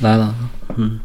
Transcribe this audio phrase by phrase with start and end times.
[0.00, 0.34] 来了，
[0.76, 0.98] 嗯。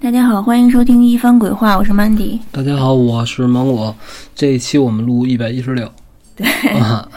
[0.00, 2.38] 大家好，欢迎收听一番鬼话，我是 Mandy。
[2.52, 3.92] 大家好，我是芒果。
[4.34, 5.90] 这一期我们录一百一十六，
[6.36, 6.46] 对，
[6.78, 7.08] 啊，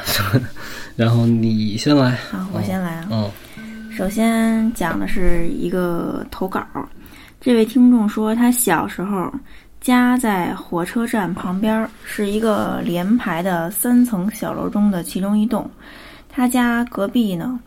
[0.97, 2.15] 然后你先来。
[2.31, 3.07] 好，我先来啊。
[3.11, 3.29] 嗯，
[3.95, 6.65] 首先讲的是一个投稿，
[7.41, 9.31] 这位听众说他小时候
[9.79, 15.69] 家在火车站旁边，是一个连排的三层小楼中的其中一栋。
[16.27, 17.59] 他家隔壁呢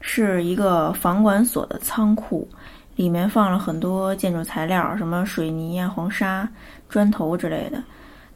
[0.00, 2.48] 是一个房管所的仓库。
[2.96, 6.46] 里面放了很多建筑材料，什么水泥啊、黄沙、
[6.86, 7.82] 砖头之类的。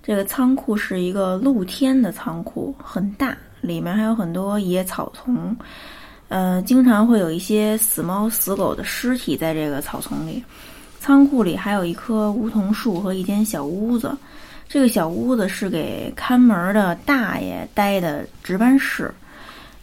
[0.02, 5.54] 这个仓库是一个露天的仓库，很大，里面还有很多野草丛。
[6.28, 10.42] 呃，经常会有一些死猫死狗的尸体在这个草丛里。
[11.04, 14.16] 仓库里还有一棵梧桐树和一间小屋子。
[14.66, 19.12] 这个小屋子是给看门的大爷待的值班室。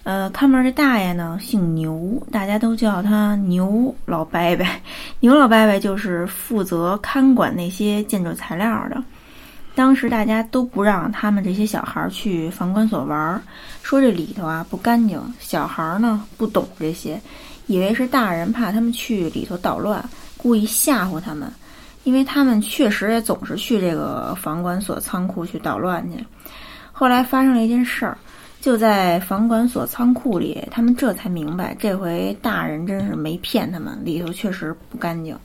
[0.01, 4.65] 呃，看门这大爷呢姓牛，大家都叫他牛老伯伯。
[5.19, 8.99] 牛老伯伯就是负责看管那些建筑材料的。
[9.75, 13.39] 当时大家都不让他们这些小孩去房管所玩，
[13.83, 15.21] 说这里头啊不干净。
[15.39, 17.21] 小孩呢不懂这些，
[17.67, 20.03] 以为是大人怕他们去里头捣乱，
[20.41, 21.51] 故意吓唬他们。
[22.03, 26.25] 因为他们确实也总是去这个房管所仓库去捣乱去。
[26.91, 28.17] 后来发生了一件事儿。
[28.59, 35.35] 就在房管所仓库里，他们这才明白，这回大人真是没骗他们，里头确实不干净。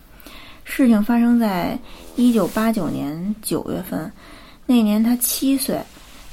[0.65, 1.79] 事情发生在
[2.17, 4.13] 一九八九年九月份，
[4.67, 5.81] 那年他七岁。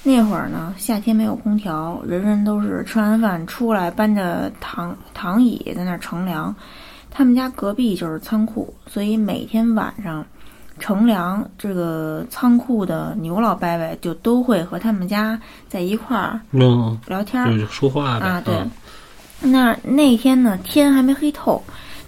[0.03, 6.53] 那会儿呢，夏天没有空调，人人都是吃完饭出来搬着躺躺椅在那儿乘凉。
[7.13, 10.25] 他们家隔壁就是仓库，所以每天晚上。
[10.79, 16.41] 乘凉，这个仓库的牛老伯伯就都会和他们家在一块儿
[17.05, 18.41] 聊天儿，说话啊。
[18.43, 18.55] 对，
[19.39, 21.61] 那那天呢，天还没黑透，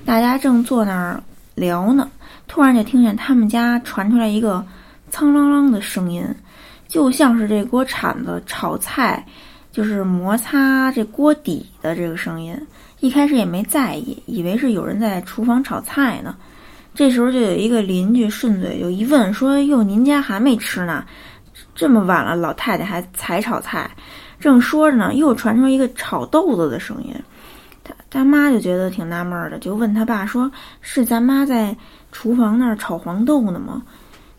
[0.03, 1.21] 大家正坐那儿
[1.53, 2.09] 聊呢，
[2.47, 4.65] 突然就听见他们家传出来一个
[5.11, 6.27] 苍啷啷的声音，
[6.87, 9.23] 就像是这锅铲子炒菜，
[9.71, 12.59] 就是摩擦这锅底的这个声音。
[13.05, 16.35] 一开始也没在意，以为是有人在厨房炒菜呢。
[16.95, 21.05] 这时候就有一个邻居顺嘴就一问说：“哟，您家还没吃呢？
[21.75, 23.91] 这么晚了，老太太还才炒菜。”
[24.41, 27.13] 正说着呢，又传出一个炒豆子的声音。
[27.83, 30.51] 他他妈就觉得挺纳闷的，就问他爸说
[30.81, 31.77] ：“是咱妈在
[32.11, 33.83] 厨房那儿炒黄豆呢吗？”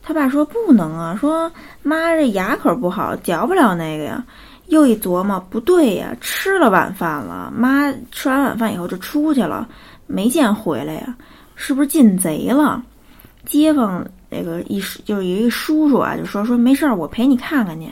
[0.03, 1.53] 他爸说：“不能啊，说
[1.85, 4.25] 妈这牙口不好，嚼不了那个呀。”
[4.69, 9.69] 又一琢磨，不对呀，吃了晚饭了，妈吃完晚饭以后就出去了，
[10.07, 11.17] 没见回来呀。
[11.55, 12.83] 是不是进贼了？
[13.45, 17.89] 街坊那个一就是有一叔叔啊，就说说没事儿，我陪你看看去。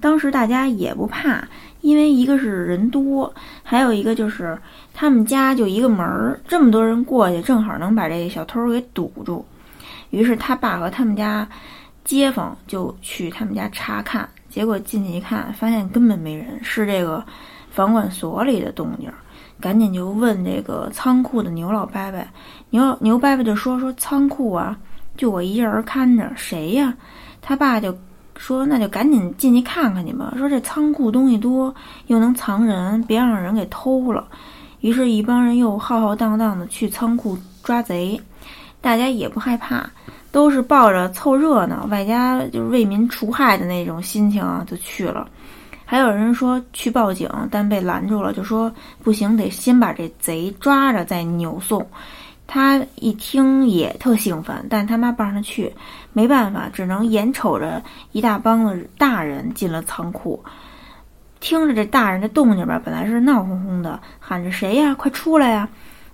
[0.00, 1.42] 当时大家也不怕，
[1.80, 4.58] 因为一个是人多，还有一个就是
[4.92, 9.44] 他们家就一个门儿，这么多人过去，正好能把这小偷给堵住。
[10.10, 11.48] 于是他爸和他们家
[12.04, 17.24] 街坊就去他们家查看，结果进去一看，发现根本没人，是这个
[17.70, 19.10] 房管所里的动静。
[19.58, 22.22] 赶紧就问这个仓库的牛老伯伯，
[22.68, 24.76] 牛牛伯伯就说说仓库啊，
[25.16, 26.92] 就我一人看着，谁呀？
[27.40, 27.96] 他爸就
[28.36, 30.34] 说那就赶紧进去看看去吧。
[30.36, 31.74] 说这仓库东西多，
[32.08, 34.28] 又能藏人，别让人给偷了。
[34.80, 38.20] 于是，一帮人又浩浩荡荡的去仓库抓贼，
[38.82, 39.88] 大家也不害怕，
[40.32, 45.28] 都是抱着凑热闹，外加就是为民除害的那种心情啊，就去了。
[45.84, 48.72] 还有人说去报警，但被拦住了，就说
[49.02, 51.86] 不行，得先把这贼抓着再扭送。
[52.46, 55.72] 他一听也特兴奋，但他妈不让他去，
[56.12, 57.82] 没办法，只能眼瞅着
[58.12, 60.42] 一大帮子大人进了仓库，
[61.40, 65.68] 听着这大人的动静吧，本来是闹哄哄的，喊着谁呀，快出来呀！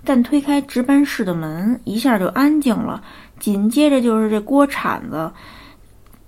[0.04, 3.02] 但推开值班室的门，一下就安静了，
[3.38, 5.31] 紧接着就是这锅铲子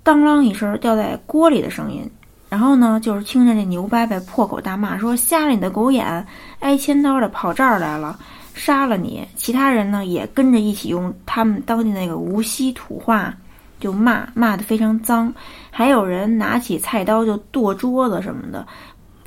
[0.03, 2.09] 当啷一声掉在锅里的声音。
[2.49, 6.27] 然后呢，就是听着这牛伯伯破口大骂，说瞎了你的狗眼，
[6.59, 8.19] 挨千刀的跑这儿来了，
[8.53, 9.25] 杀了你！
[9.37, 13.33] 其他人呢也跟着一起用他们当地那个无锡土话
[13.79, 15.33] 就骂，骂得非常脏。
[15.69, 18.67] 还有人拿起菜刀就剁桌子什么的，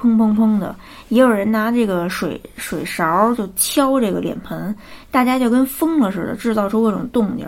[0.04, 0.76] 砰砰砰的。
[1.08, 4.74] 也有人拿这个水水勺就敲这个脸盆，
[5.10, 7.46] 大家就跟疯了似的，制造出各种动静。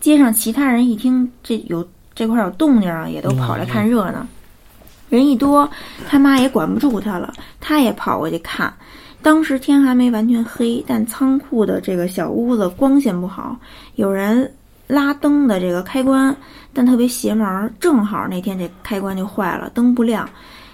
[0.00, 4.26] 街上其他人一听这有这块有动静啊，也都跑来看热闹。
[5.08, 5.70] 人一多，
[6.08, 8.72] 他妈也管不住他了，他也跑过去看。
[9.20, 13.56] 当时天还没完全黑，但仓库的这个小屋子光线不好，
[13.94, 14.52] 有人
[14.88, 16.34] 拉灯的这个开关，
[16.72, 20.28] 但特别邪门儿，正好那天这开关就坏了，灯不亮，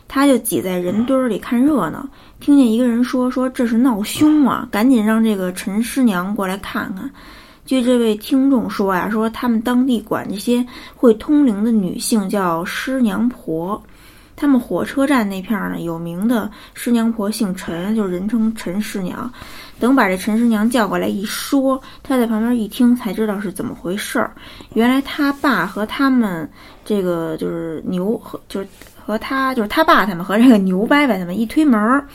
[0.08, 2.08] 他就挤在人堆儿里看热闹，
[2.40, 7.08] 听见一个人说说这是闹凶啊，赶紧让这个陈师娘过来看看。
[7.66, 10.66] 据这位听众说呀，说他们当地管这些
[10.96, 13.80] 会通灵的女性叫师娘婆。
[14.34, 19.30] 他们火车站那片儿呢，有名的师娘婆姓陈，就人称陈师娘。
[19.80, 24.32] 等把这陈师娘叫过来一说，他在旁边一听，才知道是怎么回事儿。
[24.74, 26.48] 原来他爸和他们
[26.84, 28.68] 这个就是牛和就是
[29.08, 32.06] 和他就是他爸他们和这个牛伯伯他们一推门儿，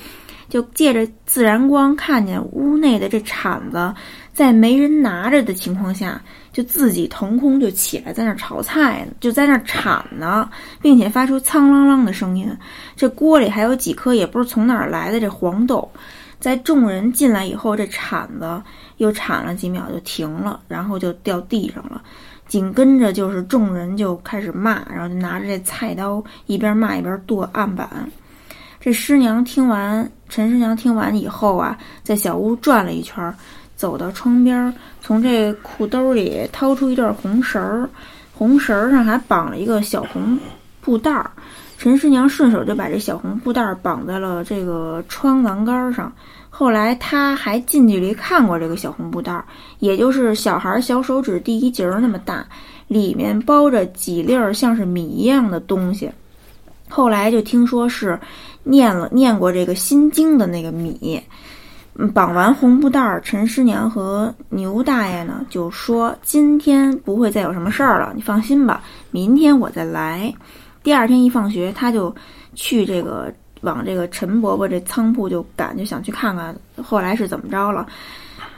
[0.48, 3.92] 就借着自然光看见屋内的这铲子，
[4.32, 6.22] 在没人拿着的情况下。
[6.52, 10.48] 就自己腾空就起来，在那炒菜呢，就在那铲呢，
[10.84, 12.48] 并且发出苍啷啷的声音。
[12.96, 15.90] 这锅里还有几颗也不是从哪儿来的这黄豆。
[16.40, 18.62] 在众人进来以后，这铲子
[18.98, 22.04] 又铲了几秒就停了，然后就掉地上了。
[22.54, 27.90] 紧跟着就是众人就开始骂，然后就拿着这菜刀一边骂一边剁案板。
[28.80, 33.34] 这师娘听完，陈师娘听完以后啊，在小屋转了一圈。
[33.76, 34.72] 走到窗边，
[35.02, 37.90] 从这裤兜里掏出一段红绳儿，
[38.32, 40.38] 红绳儿上还绑了一个小红
[40.80, 41.32] 布袋儿。
[41.80, 46.14] 陈师娘顺手就把这小红布袋儿绑在了这个窗栏杆上。
[46.56, 49.44] 后来他还近距离看过这个小红布袋儿，
[49.80, 52.46] 也就是小孩小手指第一节儿那么大，
[52.88, 56.12] 里面包着几粒儿像是米一样的东西。
[56.88, 58.20] 后来就听说是
[58.62, 61.20] 念了念过这个心经的那个米。
[62.14, 68.84] 绑完红布袋儿，陈师娘和牛大爷呢就说：“今天不会再有什么事儿了，你放心吧。
[69.10, 70.32] 明天我再来。”
[70.84, 72.14] 第二天一放学，他就
[72.56, 73.34] 去这个
[73.64, 77.88] 往这个陈伯伯这仓库就赶，就想去看看后来是怎么着了。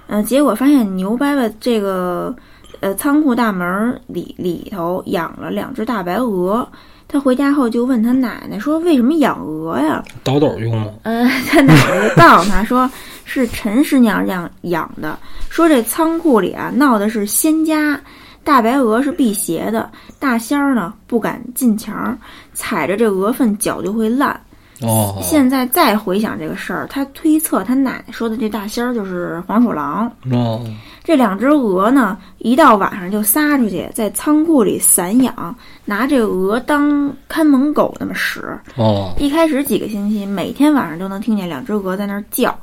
[0.07, 2.35] 嗯，结果发现牛伯伯这个
[2.81, 6.67] 呃仓库大门里里头养了两只大白鹅。
[7.07, 10.03] 他回家后就问他奶奶说：“为什么养鹅呀？
[10.23, 12.89] 倒斗用吗？”呃， 他奶奶就告诉他说
[13.23, 15.17] ：“是陈师娘这样养的。
[15.47, 17.97] 说这仓库里啊闹的是仙家，
[18.43, 22.17] 大白鹅是辟邪的，大仙儿呢不敢进墙，
[22.55, 24.37] 踩着这鹅粪脚就会烂。
[24.81, 30.11] 哦，现在再回想这个事儿，他推测他奶奶说的这大仙儿就是黄鼠狼。
[30.31, 30.65] 哦。”
[31.05, 35.55] 这两只鹅呢，一到晚上就撒出去，在仓库里散养，
[35.85, 38.57] 拿这鹅当看门狗那么使。
[38.75, 42.57] 哦，一开始几个星期，每天晚上都能听见两只鹅在那儿叫。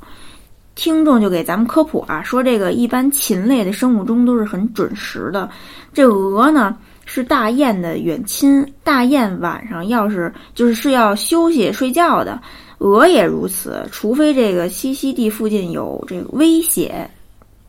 [0.75, 5.49] 听众就给咱们科普啊，说这个一般禽类的生物钟都是很准时的。
[5.93, 6.77] 这鹅呢
[7.15, 12.41] 是大雁的远亲，大雁晚上要是就是是要休息睡觉的，
[12.79, 17.11] 鹅也如此，除非这个栖息地附近有这个危险。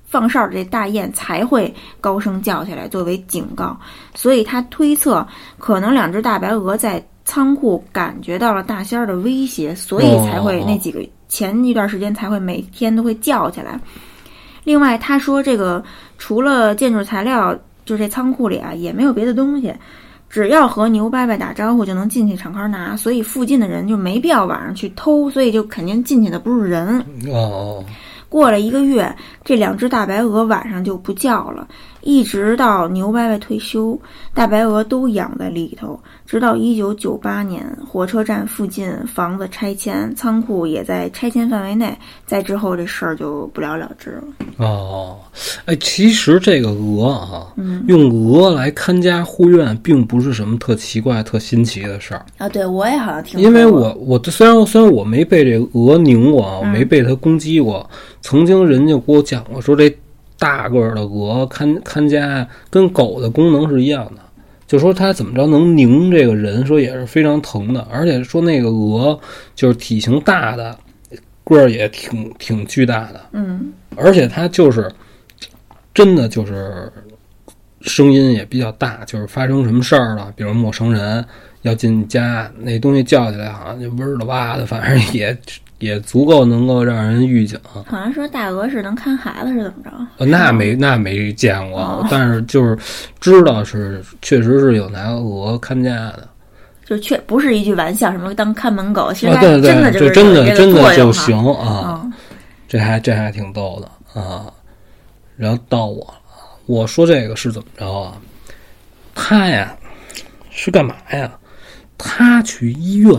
[0.06, 3.78] 放哨这大雁才会高声叫起来作为警告，
[4.16, 13.78] 所以他推测可能两只大白鹅在仓库感觉到了大仙儿的威胁，所以才会那几个前一段时间才会每天都会叫起来。
[14.63, 15.84] 另外，他说这个
[16.18, 17.54] 除了建筑材料，
[17.86, 19.74] 就这仓库里啊也没有别的东西，
[20.30, 27.04] 只要和牛伯伯打招呼就能进去敞开拿，所以附近的人就没必要晚上去偷，所以就肯定进去的不是人。
[27.32, 27.84] 哦。
[28.30, 31.68] 过了一个月，这两只大白鹅晚上就不叫了，
[32.04, 34.00] 一直到牛伯伯退休，
[34.34, 36.00] 大白鹅都养在里头。
[36.25, 44.24] 直到一九九八年，火车站附近房子拆迁，仓库也在拆迁范围内，再之后这事儿就不了了之了。
[44.58, 45.20] 哦，
[45.66, 52.50] 哎，其实这个鹅啊，嗯，用鹅来看家护院，并不是什么特奇怪、特新奇的事儿啊。
[52.50, 57.88] 对，我也好像听，因为我我虽然虽然我没被这鹅拧过，我没被它攻击过。
[58.22, 59.94] 曾经人家给我讲过，说这
[60.44, 64.22] 大个儿的鹅看看家跟狗的功能是一样的，
[64.68, 69.18] 就说它怎么着能拧这个人，说也是非常疼的，而且说那个鹅
[69.56, 70.78] 就是体型大的，
[71.46, 74.92] 个儿也挺挺巨大的，嗯，而且它就是
[75.94, 76.92] 真的就是
[77.80, 81.24] 声音也比较大，就是发生什么事儿了，比如陌生人
[81.62, 85.38] 要进你家，那东西叫起来好像就嗡的哇的，反正也。
[85.84, 87.60] 也足够能够让人预警。
[87.86, 90.25] 好像说大鹅是能看孩子是怎么着？
[90.25, 92.78] 那没那没见过，但是就是
[93.20, 96.28] 知道是确实是有拿鹅看家的。
[96.86, 102.06] 就确不是一句玩笑，什么当看门狗，其实真的就真的真的就行啊。
[102.68, 104.52] 这还这还挺逗的啊。
[105.38, 106.13] 然后到我了，
[106.66, 108.13] 我说这个是怎么着啊？
[109.16, 109.75] 他呀
[110.50, 111.32] 是干嘛呀？
[111.98, 113.13] 他去医院。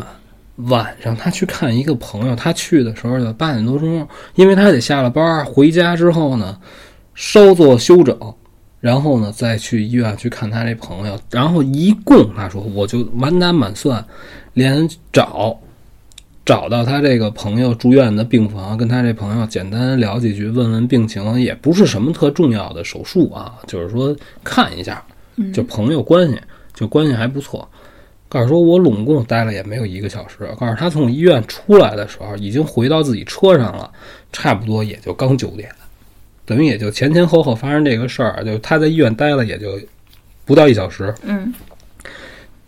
[0.57, 4.07] 晚上他去看一个朋友，他去的时候就八点多钟，
[4.37, 6.57] 因为他得下了班回家之后呢，
[7.15, 8.17] 稍作休整，
[8.81, 14.05] 然后呢再去医院去看他这朋友，然后一共他说我就满打满算，
[14.53, 15.59] 连找
[16.45, 25.03] 找到他这个朋友住院的病房，跟他这朋友简单聊几句，问问病情，也不是什么特重要的手术啊，就是说看一下，
[25.53, 26.41] 就朋友关系，
[26.75, 27.69] 就关系还不错。
[28.29, 33.91] 告诉说我拢共待了也没有一个小时，告诉他从医院出来的时候已经回到自己车上了，
[34.33, 35.71] 差不多也就刚九点，
[36.45, 39.79] 等于也就前前后后发生这个事儿，就他在医院待了也就
[40.45, 41.15] 不到一小时。
[41.23, 41.53] 嗯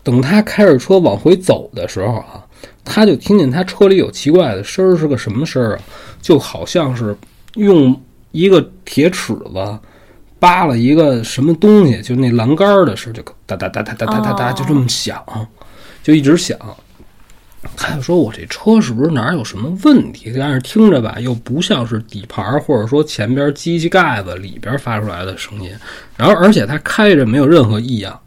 [0.03, 2.41] 等他开着车往回走的时候啊，
[2.85, 5.83] 他就听见他车里有奇怪的声儿，是个什么声儿啊？
[6.21, 7.13] 就好像是
[7.55, 7.93] 用
[8.31, 9.79] 一个铁尺子
[10.39, 15.23] 扒了一个什么东西，就那栏杆儿的声儿，就哒哒哒哒哒哒哒哒，哦就这么响，
[16.03, 16.57] 就一直响。
[17.75, 20.31] 他就说：“我这车是不是哪儿有什么问题？
[20.37, 25.69] 但是听着吧，又不像是底盘儿或者说前边机器盖子里边发出来的声音。
[26.15, 28.17] 然后，而且他开着没有任何异样。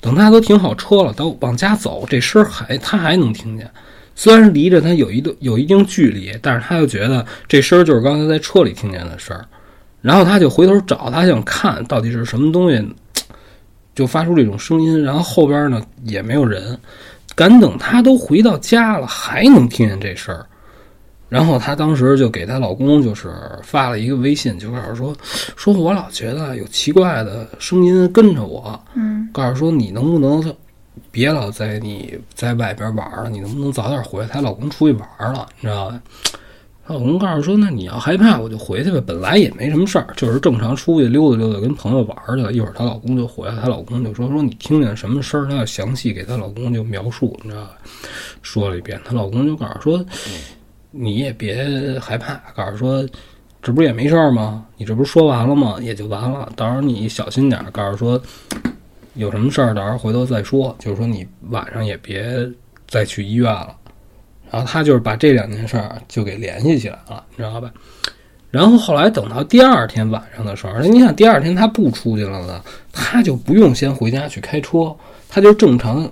[0.00, 3.70] 等他都停好车了，都往家走，这声儿还他还能听见。
[4.14, 9.46] 虽然离着他有一段有一定距离，但是他又觉得这声儿就是刚才在车里听见的声儿。
[10.00, 12.94] 然后他就回头找，他想看到底是什么东西，
[13.94, 15.02] 就发出这种声音。
[15.02, 16.78] 然后后边呢也没有人，
[17.34, 20.46] 敢等他都回到家了，还能听见这事儿。
[21.28, 23.30] 然后她当时就给她老公就是
[23.62, 25.14] 发了一个微信，就告诉说，
[25.56, 30.42] 说我老觉得有奇怪的声音跟着我，嗯告诉说你能不能
[31.10, 34.26] 别老在你在外边玩了，你能不能早点回来？
[34.26, 36.00] 她老公出去玩了，你知道吧？
[36.88, 42.50] 她老公告诉说，那你要害怕我就回去吧，本来也没什么事儿，就是正常出去溜达溜达，跟朋友玩去了。
[42.50, 45.46] 一会儿她老公就回来，她老公就说说你听见什么声儿？
[45.46, 47.72] 她要详细给她老公就描述，你知道吧？
[48.40, 50.02] 说了一遍，她老公就告诉说，
[50.90, 53.06] 你也别害怕，告诉说。
[53.60, 54.64] 这不也没事儿吗？
[54.76, 55.76] 你这不是说完了吗？
[55.82, 56.50] 也就完了。
[56.54, 58.18] 到时候你小心点儿，告诉说
[59.14, 60.74] 有什么事儿，到时候回头再说。
[60.78, 62.48] 就是说你晚上也别
[62.86, 63.74] 再去医院了。
[64.50, 67.70] 然后他就是把这两件事儿就给联系起来了，你知道吧？
[68.50, 72.62] 然后后来等到第二天晚上的时候，你想第二天他不出去了呢，
[72.92, 74.94] 他就不用先回家去开车，
[75.28, 76.10] 他就正常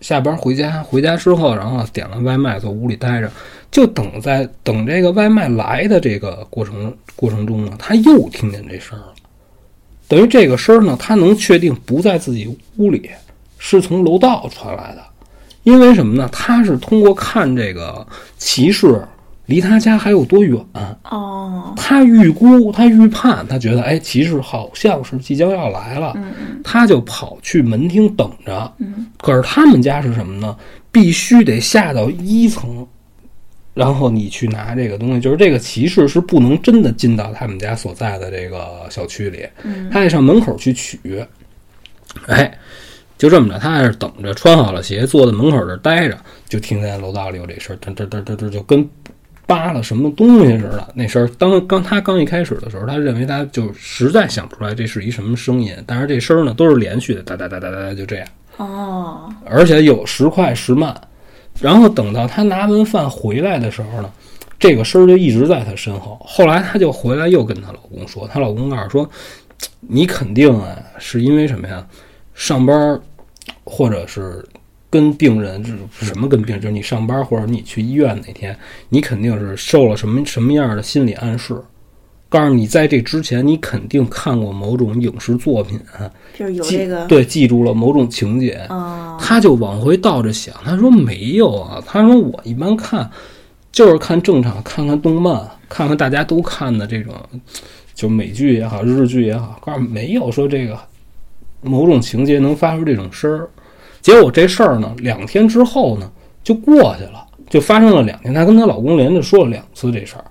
[0.00, 0.82] 下班回家。
[0.82, 3.30] 回家之后，然后点了外卖，在屋里待着，
[3.70, 9.14] 就等在等这个外卖来的这个过程过程中呢，他又听见这声了。
[10.08, 13.08] 等于这个声呢，他能确定不在自己屋里，
[13.58, 15.02] 是从楼道传来的。
[15.66, 16.28] 因为什么呢？
[16.30, 18.06] 他是通过看这个
[18.38, 19.02] 骑士
[19.46, 20.64] 离他家还有多远，
[21.10, 26.16] 哦，他预估，他预判，他觉得哎，骑士好像是即将要来了，
[26.62, 28.72] 他就跑去门厅等着。
[28.78, 30.56] 嗯可是他们家是什么呢？
[30.92, 32.86] 必须得下到一层，
[33.74, 41.00] 然后你去拿这个东西，就是这个骑士是不能真的进到他们家所在的这个小区里，嗯他得上门口去取。
[42.28, 42.56] 哎，
[43.18, 46.18] 就这么着，他在这等着，穿好了鞋，坐在门口这儿待着，
[46.48, 48.88] 就听见楼道里有这声儿，噔噔噔噔噔，就跟
[49.46, 50.88] 扒了什么东西似的。
[50.94, 58.28] 那声儿，当刚他刚一开始的时候，他认为他就实在想不出来这是一什么声音，但是这声儿呢都是连续的，哒哒哒哒哒哒，就这样。
[58.58, 60.94] 哦，而且有时快时慢。
[61.58, 64.12] 然后等到他拿完饭回来的时候呢，
[64.58, 66.18] 这个声儿就一直在他身后。
[66.20, 69.10] 后来他就回来又跟她老公说，她老公告诉说，
[69.80, 71.86] 你肯定啊是因为什么呀？
[72.36, 73.00] 上班儿
[73.64, 74.46] 或者是
[74.88, 76.60] 跟病人，是什么跟病人？
[76.60, 78.56] 就是你上班或者你去医院那天，
[78.88, 81.60] 你肯定是受了什么什么样的心理暗示。
[82.28, 85.80] 告诉你，在这之前，你肯定看过某种影视作品，
[86.36, 93.08] 就是有记这个，对记住了某种情节，哦，他就往回倒着想，他说没有啊，他说我一般看
[93.70, 97.14] 就是看正常，看看动漫，看看大家都看的这种，
[97.94, 100.76] 就美剧也好，日剧也好，告诉没有说这个
[101.66, 103.48] 某种情节能发出这种声儿。
[104.00, 106.10] 结果这事儿呢，两天之后呢
[106.42, 110.24] 就过去了，就发生了两天，她跟她老公连着说了两次这事儿，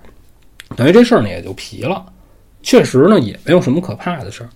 [0.74, 2.04] 等于这事儿呢也就皮了。
[2.62, 4.48] 确实呢也没有什么可怕的事儿。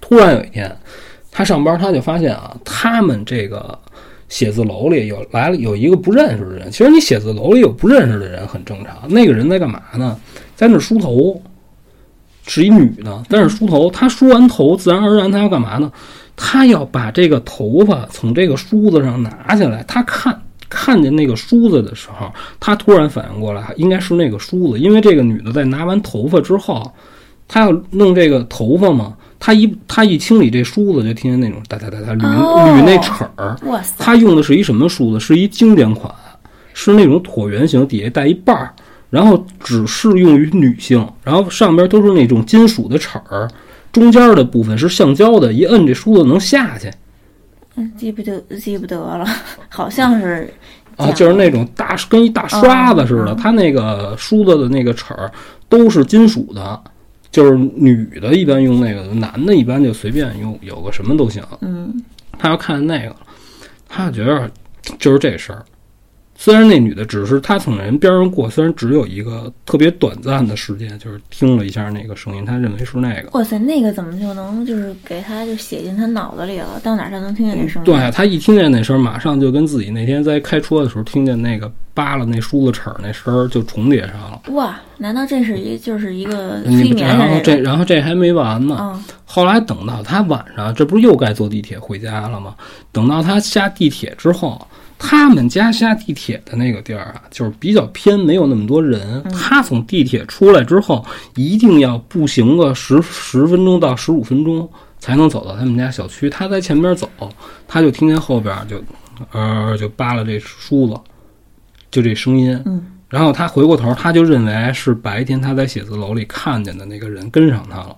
[0.00, 0.76] 突然有一天，
[1.30, 3.78] 他上班，他就发现啊，他们这个
[4.28, 6.70] 写字楼里有来了有一个不认识的人。
[6.70, 9.08] 其实你写字楼里有不认识的人很正常。
[9.08, 10.18] 那个人在干嘛呢？
[10.54, 11.40] 在那梳头，
[12.46, 13.90] 是一女的，但是梳头。
[13.90, 15.90] 她梳完头，自然而然她要干嘛呢？
[16.36, 19.82] 她要把这个头发从这个梳子上拿下来。
[19.84, 26.90] 她看看见那个梳子的时候，她突然反应过来，应该是那个梳子，因为这个女的在拿完头发之后，
[27.46, 29.14] 她要弄这个头发嘛。
[29.38, 33.56] 她一她一清理这梳子，就听见那种哒哒哒哒捋哦捋那齿儿。
[33.64, 35.18] 哇塞，她用的是一什么梳子？
[35.18, 36.14] 是一经典款，
[36.74, 38.74] 是那种椭圆形，底下带一把儿，
[39.10, 43.48] 然后只适用于女性，然后上边都是那种金属的齿儿，
[43.92, 46.90] 中间的部分是橡胶的，一摁这梳子能下去
[47.76, 49.26] 嗯，记不得记不得了，
[49.68, 50.52] 好像是
[50.96, 53.34] 啊，就是那种大跟一大刷子似的。
[53.34, 55.30] 它那个梳子的那个齿儿
[55.68, 56.80] 都是金属的，
[57.30, 61.42] 就是女的一般用那个，男的一般就随便用，有个什么都行。
[61.60, 62.02] 嗯
[62.38, 63.14] 他要看那个，
[63.88, 64.50] 他觉得
[64.98, 65.64] 就是这事儿。
[66.42, 73.28] 虽然那女的只是她从人边上过，虽然只有一个特别短暂的时间，就是听了一下那个声音，他认为是那个。
[73.32, 76.80] 哇塞，那个怎么就能就是给他就写进他脑子里了？
[76.82, 77.84] 到哪儿他能听见那声音？
[77.84, 84.40] 对他一听见那声，马上就跟自己那天在开车的时候听见那个扒拉那梳子齿儿那声儿就重叠上了。
[84.54, 87.58] 哇，难道这是一就是一个催眠然后这？
[87.58, 92.54] 然后这还没完呢，后来等到他晚上，这不是又该坐地铁回家了吗？
[92.92, 94.66] 等到他下地铁之后，
[95.02, 99.22] 他们家下地铁的那个地儿啊，就是比较偏，没有那么多人。
[99.32, 101.04] 他从地铁出来之后，
[101.34, 106.28] 一定要步行个十十分钟到十五分钟才能走到他们家小区。
[106.28, 107.08] 他在前边走，
[107.66, 108.80] 他就听见后边就，
[109.32, 110.94] 呃，就扒拉这梳子，
[111.90, 112.62] 就这声音。
[112.66, 117.96] 嗯然后他回过头，他就认为是白天他在写字楼里看见的那个人跟上他了。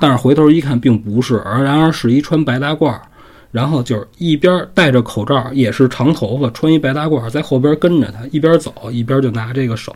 [0.00, 3.02] 但是回头一看，并不是，而然而是一穿白大褂儿，
[3.52, 9.94] 然后就是一边戴着口罩，也是长头发，穿一白大褂儿，在后边跟着他，一边走一边就拿这个手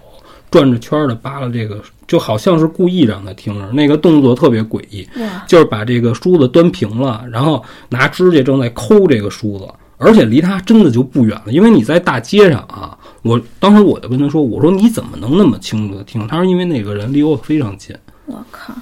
[0.50, 5.08] 转着圈儿的扒拉这个，就好像是故意让他听着，那个动作特别诡异，
[5.48, 12.96] 就是把这个梳子端平了，然后拿指甲正在抠这个梳子，而且离他真的就不远了，因为你在大街上啊。
[13.22, 17.92] 我当时我就跟他说：“我说你怎么能那么清楚的听？”他说：“因为那个人离我非常近。”
[18.26, 18.72] 我靠，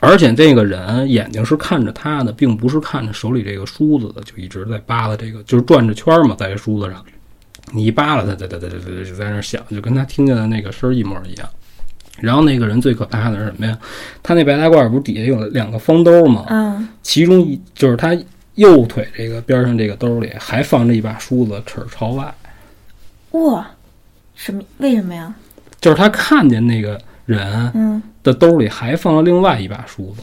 [0.00, 7.04] 而且这个人眼睛是看着他的，并不是看着手里这个梳子的，就一直在扒拉这个，就是转着圈儿嘛，在这梳子上。
[7.72, 11.48] 你一扒拉他，哒哒哒哒哒，就在那响，就跟他听见的那个声儿一模一样。
[12.20, 13.78] 然后那个人最可怕的是什么呀？
[14.22, 16.46] 他那白大褂不是底下有两个方兜吗？
[16.48, 18.16] 嗯其中一就是他
[18.54, 22.34] 右腿这个边上这个兜里还放着一把梳子，齿朝外。
[23.32, 23.68] 哇，
[24.34, 24.62] 什么？
[24.78, 25.34] 为什么呀？
[25.80, 30.22] 就是他看见那个人嗯的兜里还放了另外一把梳子，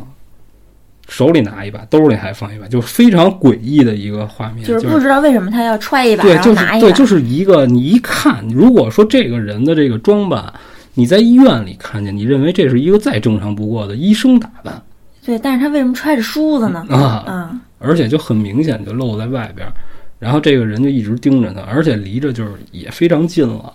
[1.07, 4.65] 手里拿一把，兜里还放一把，就是非常诡异的一个画面。
[4.65, 6.91] 就是不知道为什么他要揣一把，对，就是对。
[6.93, 10.51] 就是一个你一看，如果说这个人的这个装扮，
[10.95, 14.81] 你在医院里看见，你认为这是一个再正常不过的医生打扮
[15.23, 16.83] 对，但是他为什么揣着梳子呢？
[16.89, 19.71] 啊，嗯而且就很明显就露在外边儿，
[20.17, 23.71] 然后这个人就一直盯着他，而且离着就是也非常近了，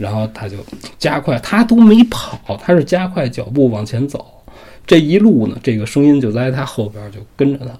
[0.00, 0.56] 然后他就
[0.98, 4.24] 加快，他都没跑，他是加快脚步往前走，
[4.86, 7.78] 这一路呢，这个声音就在他后边就跟着他，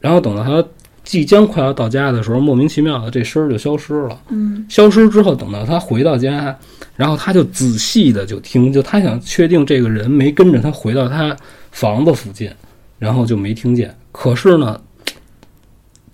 [0.00, 0.66] 然后等到他
[1.04, 4.18] 即将快要到家的时候，莫名其妙的这声儿就消失了。
[4.30, 6.56] 嗯消失之后，等到他回到家，
[6.96, 11.36] 然后他就仔细的就听，就他想确定这个人没跟着他回到他
[11.70, 12.50] 房子附近，
[12.98, 13.94] 然后就没听见。
[14.10, 14.80] 可是呢，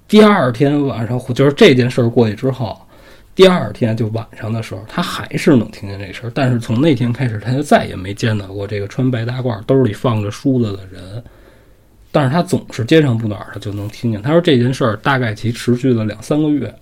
[0.08, 2.76] 第二天晚上就是这件事儿过去之后，
[3.36, 11.22] 第二天就晚上的时候，他还是能听见这声儿，但是从那天开始，他就再也没见到过这个穿白大褂、兜里放着梳子的人。
[12.10, 14.22] 但是他总是接上不哪儿他就能听见。
[14.22, 16.74] 他说这件事儿大概其持续了两三个月，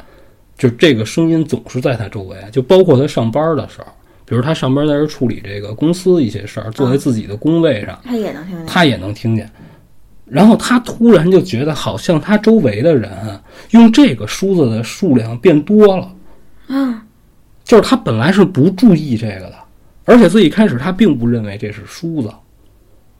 [0.56, 3.88] 就这个声音总是在他周围，就包括他上班的时候，
[4.24, 8.66] 比如他上班在这处理这个公司一些事儿，坐在自己的工位上，他也能听见。
[8.66, 9.50] 他也能听见。
[10.24, 16.08] 然后他突然就觉得，好像他周围的人啊用这个梳子的数量变多了。
[16.68, 17.04] 啊，
[17.64, 19.54] 就是他本来是不注意这个的，
[20.04, 22.32] 而且最一开始他并不认为这是梳子，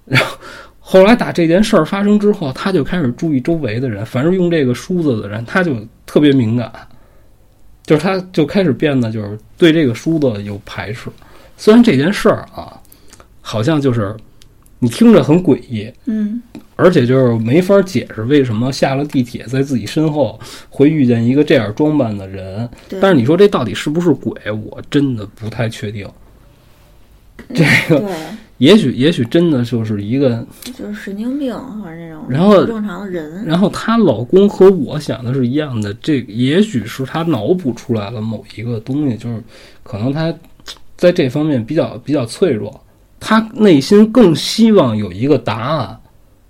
[0.05, 0.37] 然后
[0.79, 6.71] 后来打这件事儿发生之后，他就开始注意周围的人，凡是用这个梳子的人，他就特别敏感，
[7.85, 11.11] 就是他就开始变得就是对这个梳子有排斥。
[11.57, 12.79] 虽然这件事儿啊，
[13.41, 14.15] 好像就是
[14.79, 16.43] 你听着很诡异，嗯，
[16.77, 22.69] 而且就是没法解释为什么下了地铁，在自己身后会遇见一个这样装扮的人。
[23.01, 26.07] 但是你说这到底是不是鬼，我真的不太确定。
[27.53, 28.15] 这个对，
[28.59, 33.45] 也许也许真的就是一个，就是神经病或者那种然后不正常的人。
[33.45, 39.43] 然后她老公和我想的是一样的，这也许是她脑补出来了某一个东西，就是
[39.83, 40.33] 可能她
[40.97, 42.81] 在这方面比较比较脆弱，
[43.27, 45.99] 她内心更希望有一个答案，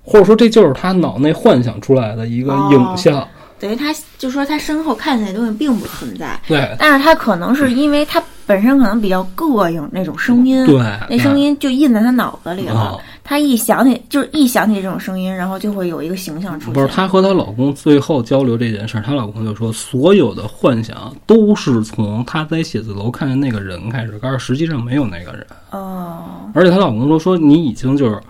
[0.02, 3.26] 或者说这就是他脑内幻想出来的一个影像。
[3.58, 10.76] 等于他就说他身后看见的东西并不存在，对但是他可能是因为他本身可能比较膈应那种声音，对，
[11.08, 12.74] 那声音就印在他脑子里了。
[12.78, 16.74] 啊，他一想起，就是一想起这种声音，然后就会有一个形象出现。
[16.74, 25.46] 不是她和她老公最后交流这件事儿，她老公就说，所有的幻想都是从她在写字楼看见那个人开始，但是实际上没有那个人。
[25.70, 28.20] 哦，而且她老公说说你已经就是，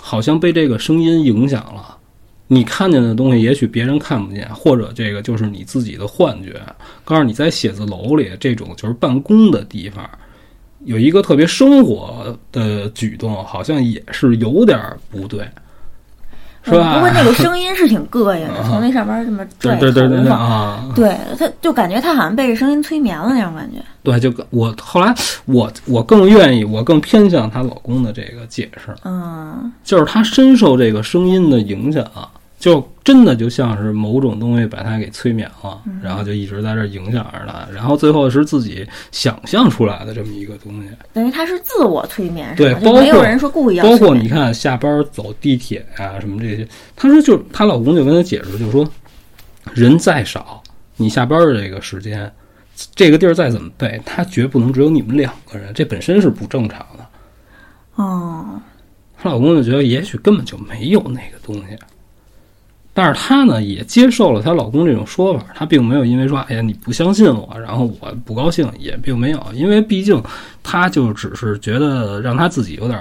[0.00, 1.98] 好像被这个声音影响了。
[2.48, 6.60] 你看见的东西，也许别人看不见，或者这个就是你自己的幻觉。
[7.04, 10.08] 告诉你，在写字楼里这种就是办公的地方，
[10.84, 14.78] 有一个特别生活的举动，好像也是有点
[15.10, 15.48] 不对，
[16.64, 16.94] 是吧？
[16.94, 20.84] 不过那个声音是挺膈应的，从那上边这么拽对对对对头发啊！
[20.94, 23.78] 对，他就感觉他好像被这声音催眠了那种感觉。
[24.04, 25.14] 对，就我后来
[25.46, 32.04] 我我更愿意，我更偏向她老公的这个解释，嗯，就是她深受这个声音的影响，
[32.62, 40.88] 就真的就像是某种东西把他给催眠了，然后就一直在这影响着他，然后最后是自己想象出来的这么一个东西。
[41.12, 42.54] 等于他是自我催眠？
[42.54, 48.88] 对包括没有括人说故意要包括你看下班走地铁啊什么这些，她说就她老公就跟她解释，就说
[49.74, 50.62] 人再少，
[50.94, 52.32] 你下班的这个时间，
[52.94, 57.06] 这个地儿再怎么背，他绝不能只有你们两个人，这本身是不正常的。
[57.96, 58.62] 哦，
[59.18, 61.76] 她老公就觉得也许根本就没有那个东西，
[62.94, 70.22] 但是她呢也接受了她老公这种说法，她并没有因为说哎呀你不相信我，然后我不高兴，也并没有，因为毕竟
[70.62, 73.00] 她就只是觉得让她自己有点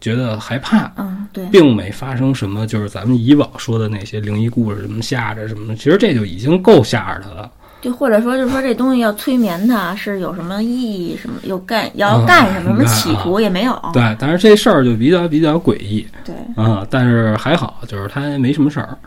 [0.00, 7.50] 觉得害怕，嗯，对，并没发生什么就是咱们以往说的那些灵异故事什么吓着什么的，其实这就已经够吓着她了。
[7.82, 13.72] 就或者说就是说这东西要催眠他是有什么意义，什么有干啊要干什么，什么企图也没有。
[13.92, 18.98] 对，但是这事儿就比较比较诡异对，啊、但是还好，就是她没什么事儿。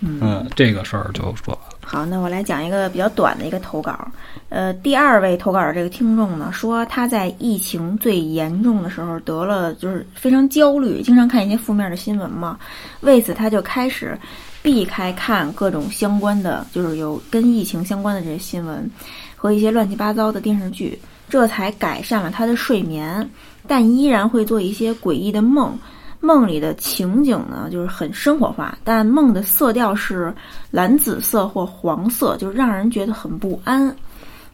[0.00, 1.76] 嗯，这个事儿就说完了。
[1.82, 4.06] 好，那我来讲一个比较短的一个投稿。
[4.48, 12.58] 呃，第二位投稿的这个听众呢，说他在疫情最严重的时候得了，就是非常焦虑，经常看一些负面的新闻嘛。
[13.00, 14.18] 为此，他就开始
[14.62, 18.88] 避开看各种相关的，就是有跟疫情相关的这些新闻
[19.34, 23.28] 和一些乱七八糟的电视剧，这才改善了他的睡眠，
[23.66, 25.76] 但依然会做一些诡异的梦。
[26.20, 30.34] 梦里的情景呢，就是很生活化，但梦的色调是
[30.70, 33.94] 蓝紫色或黄色，就让人觉得很不安。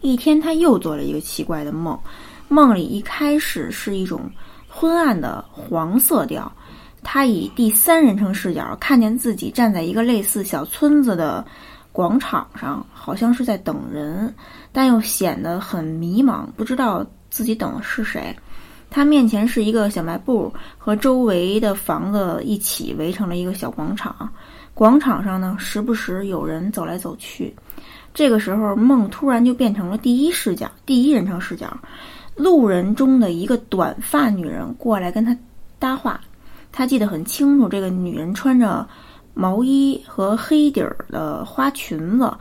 [0.00, 1.98] 一天，他又做了一个奇怪的梦，
[2.48, 4.30] 梦里一开始是一种
[4.68, 6.50] 昏暗的黄色调，
[7.02, 11.44] 他以第三人称视角看见自己站在一个类似小村子的
[11.92, 14.34] 广场上，好像是在等人，
[14.72, 18.34] 但又显得很迷茫，不知道自己等的是谁。
[18.92, 24.28] 他面前是一个小卖部，和周围的房子一起围成了一个小广场。
[24.74, 27.54] 广场上呢，时不时有人走来走去。
[28.12, 31.74] 这个时候，梦突然就变成了第一视角，第一人称视角。
[32.36, 35.36] 路人中的一个短发女人过来跟他
[35.78, 36.20] 搭话，
[36.70, 38.86] 他记得很清楚，这个女人穿着
[39.34, 42.32] 毛衣和黑底儿的花裙子，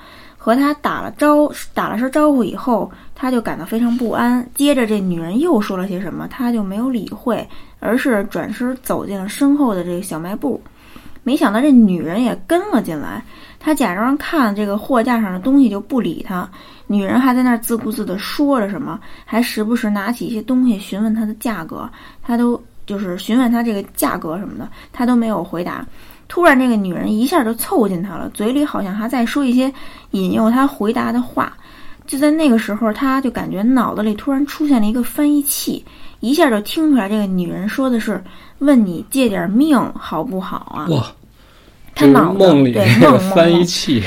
[0.43, 4.43] 和他打了招打了声招呼以后，他就感到非常不安。
[4.56, 7.47] 接着，这女人又说了些什么，他就没有理会，
[7.80, 10.60] 而是转身走进了身后的这个小卖部。
[11.21, 13.23] 没想到这女人也跟了进来，
[13.60, 16.49] 他假装看这个货架上的东西就不理他。
[16.88, 21.88] 女人还在那儿自顾自地说着什么，还时不时拿起一些东西询问他的价格，
[22.23, 25.86] 他都就是询问他这个价格什么的，他都没有回答。
[26.32, 29.70] 突然，这个女人一下就凑近他了，嘴里好像还在说一些
[30.12, 31.52] 引诱他回答的话。
[32.08, 35.84] 就在那个时候，他就感觉脑子里突然出现了一个翻译器，
[36.22, 38.24] 一下就听出来这个女人说的是
[38.60, 41.06] “问你借点命好不好啊哇，”。
[41.94, 44.02] 他脑子梦里对梦翻译器，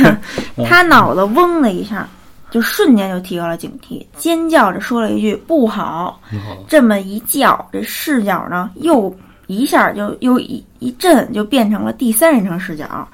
[0.68, 2.06] 他脑子嗡的一下，
[2.50, 6.20] 就瞬间就提高了警惕，尖叫着说了一句“不好”。
[6.68, 9.14] 这么一叫，这视角呢又
[9.46, 13.06] 一下就又一一阵，就变成了第三人称视角。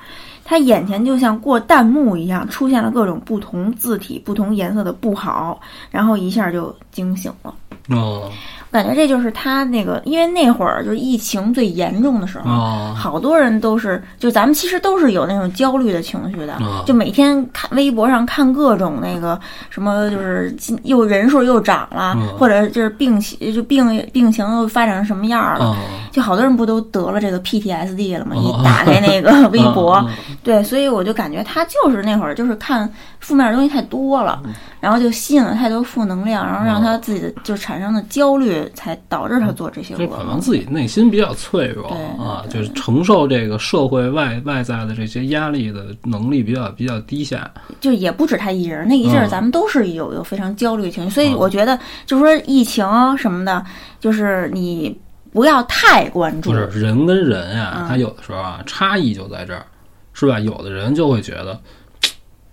[0.45, 7.55] 他眼前就像过弹幕一样，出现了各种不同字体、不同颜色的“不好”，然后一下就惊醒了。
[7.89, 8.31] 哦
[8.71, 19.39] 感觉这就是他那个，因为那会儿就是疫情最严重的时候，哦，好多人都是，就咱们其实都是有那种焦虑的情绪的，啊就每天看微博上看各种那个
[19.71, 20.55] 什么，就是
[20.85, 25.77] 又人数又涨了，嗯或者就是病情就病病情又发展成什么样了，哦，
[26.13, 28.37] 就好多人不都得了这个 PTSD 了吗？
[28.37, 30.09] 哦一打开那个 微博，哦
[30.43, 40.19] 对，所以我就感觉他就是那会儿就是看负面的东西太多了，嗯然后就吸引了太多负能量，然后让他自己的就产生了焦虑，才导致他做这些这噩梦。
[40.19, 41.89] 可能自己内心比较脆弱
[42.19, 47.51] 啊，就是承受这个社会外外在的这些压力的能力比较比较低下。
[47.81, 53.65] 就也不止他一人，那一阵儿嗯咱们都是有有非常焦虑情绪，所以嗯我觉得就是说疫情啊什么的，
[54.01, 54.99] 就是你
[55.33, 56.57] 不要太关注不。
[56.57, 59.65] 是人跟人呀、嗯他有的时候啊，差异就在这儿，
[60.13, 60.41] 是吧？
[60.41, 61.61] 有的人就会觉得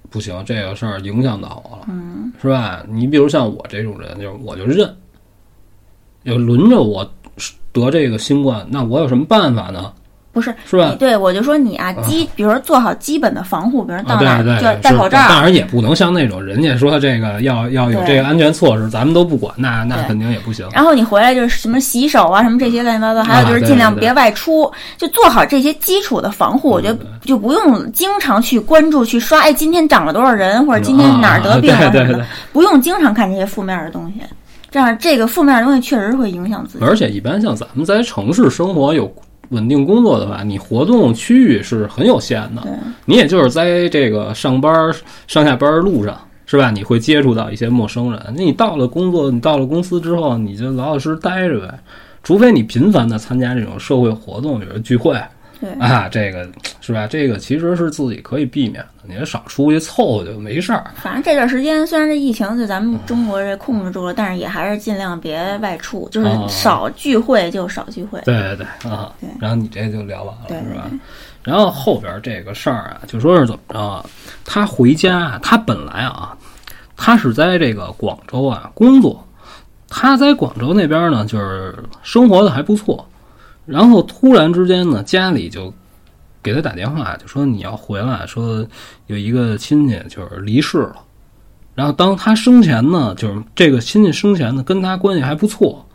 [0.10, 2.84] 不行，这个事儿影响到我了，嗯，是吧？
[2.88, 4.96] 你比如像我这种人，就是我就认，
[6.24, 7.10] 要轮着我
[7.72, 9.94] 得这个新冠，那我有什么办法呢？
[10.38, 10.96] 不是是吧？
[11.00, 15.18] 对，我就说你啊，基，比如说做好基本的防护，比如到哪对对，就要戴口罩。
[15.28, 20.68] 当然也不能像那种人家说这个要要有这个安全措施，咱们都不管，那那肯定也不行。
[20.72, 26.70] 然后你回来就是什么洗手啊，什么这些乱七八糟，还有就是尽量别外出，就做好这些基础的防护。
[26.70, 34.22] 我觉得就不用经常去关注去刷，哎，今天涨了多少人，或者今天哪儿得病了什么的，不用经常看这些负面的东西。
[34.70, 36.86] 这样这个负面的东西确实会影响自己。
[36.86, 39.12] 而且一般像咱们在城市生活有。
[39.50, 42.62] 稳定工作的话，你活动区域是很有限的。
[43.06, 44.94] 你也就是在这个上班、
[45.28, 46.72] 上下班路上，是吧？
[46.72, 48.22] 你会接触到一些陌生人。
[48.36, 51.80] 那你到了工作，你到了公司之后，你就老老实实待着呗。
[52.24, 55.18] 除非你频繁的参加这种社会活动，比如聚会。
[55.60, 56.48] 对啊，这个
[56.82, 57.08] 是吧？
[57.08, 60.92] 这个其实是自己可以避免的，你也少出去凑就没事儿。
[60.96, 68.22] 反正这段时间虽然这疫情就咱们中国这控制住了，但是也还是尽量别外出，就是少聚会就少聚会。
[68.26, 69.30] 对对对啊，对。
[69.40, 70.90] 然后你这就聊完了，是吧？
[71.44, 74.06] 然后后边这个事儿啊，就说是怎么着啊？
[74.46, 76.38] 他回家，他本来啊，
[76.96, 79.26] 他是在这个广州啊工作，
[79.90, 83.08] 他在广州那边呢，就是生活的还不错。
[83.68, 85.72] 然后突然之间呢，家里就
[86.42, 88.66] 给他打电话，就说你要回来，说
[89.08, 90.96] 有一个亲戚就是离世了。
[91.76, 95.86] 然后当他生前呢，就是这个亲戚生前呢跟他关系还不错，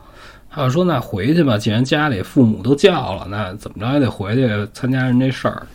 [0.50, 5.66] 他就说那回去吧，既然家里父母都叫了，那怎么着也得回去参加人这事儿，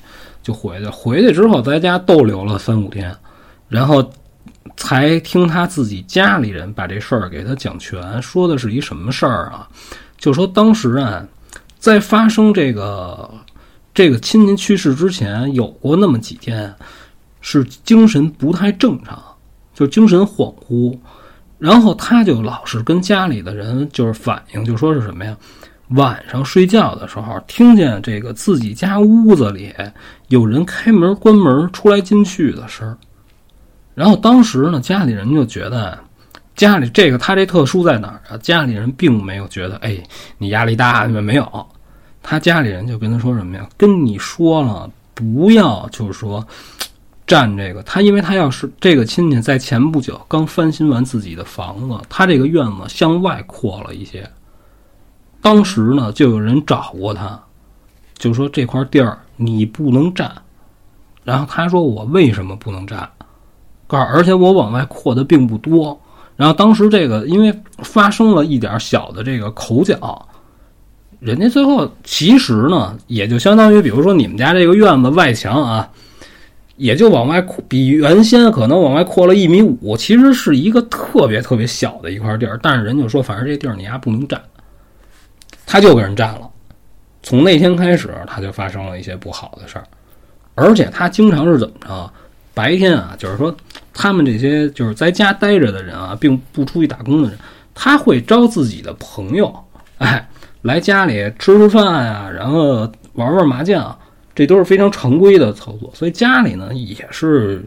[0.43, 0.85] 就回去。
[0.85, 3.11] 回去之后在家逗留了三五天，
[3.67, 4.07] 然后
[4.75, 9.67] 才听他自己家里人把这事儿给他讲全，说的是一什么事儿啊？
[10.19, 11.25] 就说当时啊。
[11.79, 13.29] 在发生这个
[13.93, 16.73] 这个亲戚去世之前，有过那么几天
[17.39, 19.21] 是精神不太正常，
[19.73, 20.97] 就精神恍惚，
[21.59, 25.37] 然后他就老是跟家里的人就是反映，就说是什么呀？
[25.89, 29.73] 晚上睡觉的时候，听见这个自己家屋子里
[30.27, 32.97] 有人开门关门、出来进去的声儿，
[33.95, 35.97] 然后当时呢，家里人就觉得。
[36.57, 38.37] 家里这个他这特殊在哪儿啊？
[38.39, 39.95] 家里人并没有觉得，哎，
[40.39, 41.67] 你压力大，没有。
[42.23, 43.69] 他家里人就跟他说什么呀？
[43.77, 46.45] 跟你说了，不要就是说
[47.27, 47.83] 占这个。
[47.83, 54.27] 他因为他要是这个亲戚在前不久刚翻新完自己的房子，他这个院子向外扩了一些。
[55.41, 57.39] 当时呢，就有人找过他，
[58.17, 60.29] 就说这块地儿你不能占。
[61.23, 63.07] 然后他说我为什么不能占？
[63.85, 66.01] 告诉而且我往外扩的并不多。
[66.37, 70.29] 然后当时这个因为发生了一点小的这个口角，
[71.19, 75.89] 人家最后其实呢，也就相当于比如说你们家这个院子外墙啊，
[76.75, 82.59] 也就往外扩，比原先可能往外扩了一米五，其实是一个特别特别小的一块地儿。
[82.61, 84.39] 但是人就说，反正这地儿你丫不能占，
[85.65, 86.47] 他就给人占了。
[87.23, 89.83] 从那天开始，他就发生了一些不好的事儿，
[90.53, 92.13] 而且他经常是怎么着？
[92.57, 93.55] 白天啊，就是说，
[93.93, 97.37] 他们这些就是在家待着的人啊，并不出去打工的人，
[97.75, 99.55] 他会招自己的朋友，
[99.99, 100.27] 哎，
[100.63, 103.95] 来家里吃吃饭呀，然后玩玩麻将，
[104.33, 105.91] 这都是非常常规的操作。
[105.93, 107.63] 所以家里呢，也是，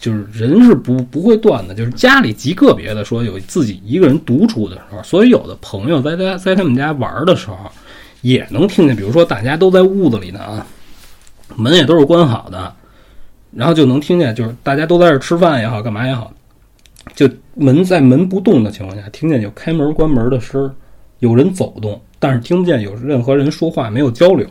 [0.00, 1.72] 就是人是不不会断的。
[1.72, 7.56] 就是家里极个别的说有自己一个人独处的时候，所以有的朋友在家在他们家玩的时候，
[8.22, 10.66] 也能听见，比如说大家都在屋子里呢啊，
[11.54, 12.74] 门也都是关好的。
[13.56, 16.30] 然后就能听见，就是大家都在这吃饭也好，干嘛也好，
[17.14, 20.70] 就门在门不动的情况下，听见有开门关门的声儿，
[21.20, 24.46] 有人走动，但是听不见有任何人说话，没有交流。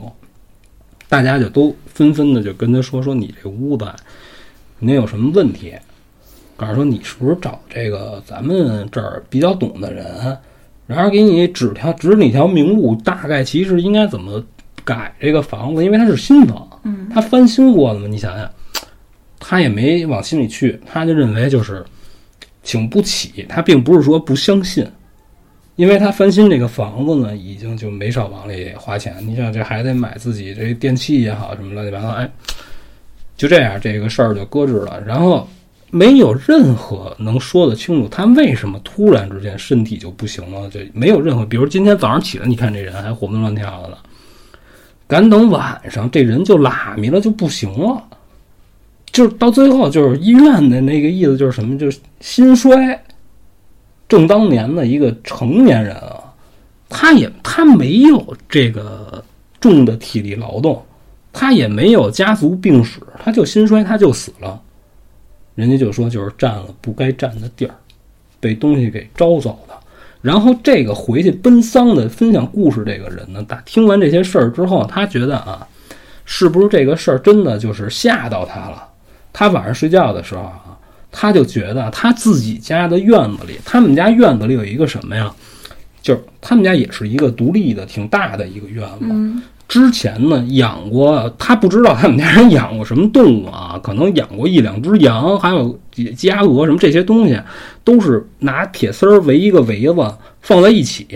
[1.08, 3.86] 大家就都纷纷的就跟他说：“说你这屋子
[4.80, 5.72] 肯定有什么问题。”
[6.58, 10.36] 告诉说你是不是找这个咱们这儿比较懂的人，
[10.88, 14.44] 然后给你指条指你条明路，大概其实应该怎么
[14.84, 18.50] 改这个房子，因为它是新房，嗯，它翻新过的嘛，你想想。
[19.40, 21.86] 他也没往心里去，他就认为就是
[22.64, 23.46] 请不起。
[23.48, 24.86] 他并不是说不相信，
[25.76, 29.16] 因为他翻新这个房子呢，已经就没少往里花钱。
[29.28, 32.30] 你想，这还得买自己这电器也好，什么乱七八糟，哎，
[33.38, 35.04] 就这样，这个事儿就搁置了。
[35.06, 35.48] 然后
[35.92, 41.46] 没有任何能说得清楚，他为什么突然之间身体就不行了，就没有任何。
[41.46, 44.00] 比如今天早上起来，你看这人还活蹦乱跳的了，
[45.08, 48.02] 赶等晚上，这人就拉米了，就不行了。
[49.16, 51.78] 就是到最后，就是医院的那个意思，就是什么？
[51.78, 53.02] 就是心衰。
[54.10, 56.22] 正当年的一个成年人啊，
[56.90, 59.24] 他也他没有这个
[59.62, 60.84] 重的体力劳动，
[61.32, 64.62] 他也没有家族病史，他就心衰，他就死了。
[65.56, 67.74] 人家就说，就是占了不该占的地儿，
[68.42, 69.74] 被东西给招走的。
[70.22, 75.66] 然后这个回去奔丧的分享故事这个人呢，打听完这些事儿之后，他觉得啊，
[76.26, 78.90] 是不是这个事儿真的就是吓到他了？
[79.38, 80.64] 他晚上睡觉的时候啊，
[81.12, 85.30] 他就觉得他自己家的院子里，他们家院子里有一个什么呀？
[86.02, 89.08] 就是他们家也是一个独立的、挺大的一个院子。
[89.10, 97.38] 嗯之前呢养过，他不知道他们家人养过什么动物啊，可能养过一两只羊，还有鸡鸡鸭鹅什么这些东西，
[97.84, 101.08] 都是拿铁丝儿围一个围子放在一起。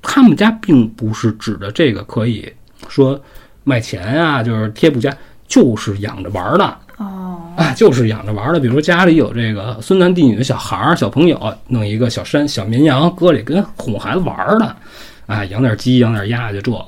[0.00, 2.50] 他们家并不是指着这个可以
[2.88, 3.20] 说
[3.64, 5.14] 卖钱啊，就是贴补家，
[5.46, 6.76] 就是养着玩儿的。
[7.00, 8.60] 哦，啊，就是养着玩儿的。
[8.60, 14.76] 比如家里有这个孙男弟女的小孩儿、小朋友，弄一个小山、小绵羊搁里跟哄孩子玩儿的，
[15.24, 16.84] 啊，养点鸡、养点鸭就这个。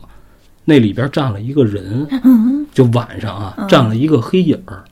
[0.67, 2.07] 那里边站了一个人，
[2.75, 4.85] 就晚上啊，站了一个黑影儿，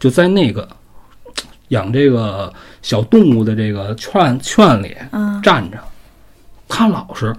[0.00, 0.68] 就在那个
[1.68, 5.78] 养这个小动物的这个圈圈里嗯站着。
[6.68, 7.32] 他老实，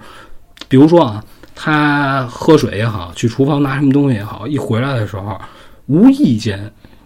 [0.68, 1.22] 比如说啊，
[1.54, 5.38] 他喝水也好，去厨房拿什么东西也好，一回来的时候，
[5.86, 6.58] 无意间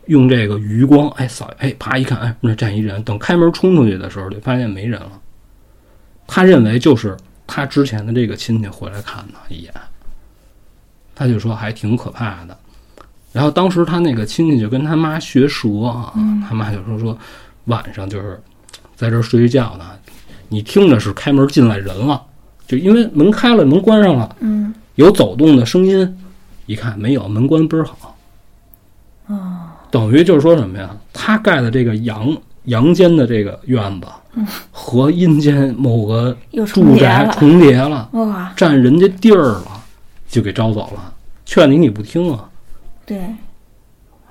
[0.06, 3.02] 用这个余光，哎扫，哎啪一看，哎那站一人。
[3.04, 5.12] 等开门冲出去的时候，就发现没人了。
[6.26, 9.72] 他认为就是他之前的这个亲戚回来看他一眼，
[11.14, 12.56] 他就说还挺可怕的。
[13.32, 16.14] 然后当时他那个亲戚就跟他妈学舌啊，
[16.48, 17.18] 他妈就说说
[17.64, 18.40] 晚上就是
[18.94, 19.90] 在这儿睡觉呢，
[20.48, 22.22] 你听着是开门进来人了，
[22.66, 26.16] 就因为门开了，门关上了，嗯，有走动的声音，
[26.66, 28.13] 一看没有，门关倍儿好。
[29.94, 30.90] 哦，等于就是说什么呀？
[31.12, 34.06] 他盖的这个阳阳间的这个院子，
[34.72, 39.82] 和阴间某个住宅重叠了，哇，占人家地儿了，
[40.28, 41.12] 就给招走了。
[41.46, 42.48] 劝你你不听啊！
[43.04, 43.20] 对，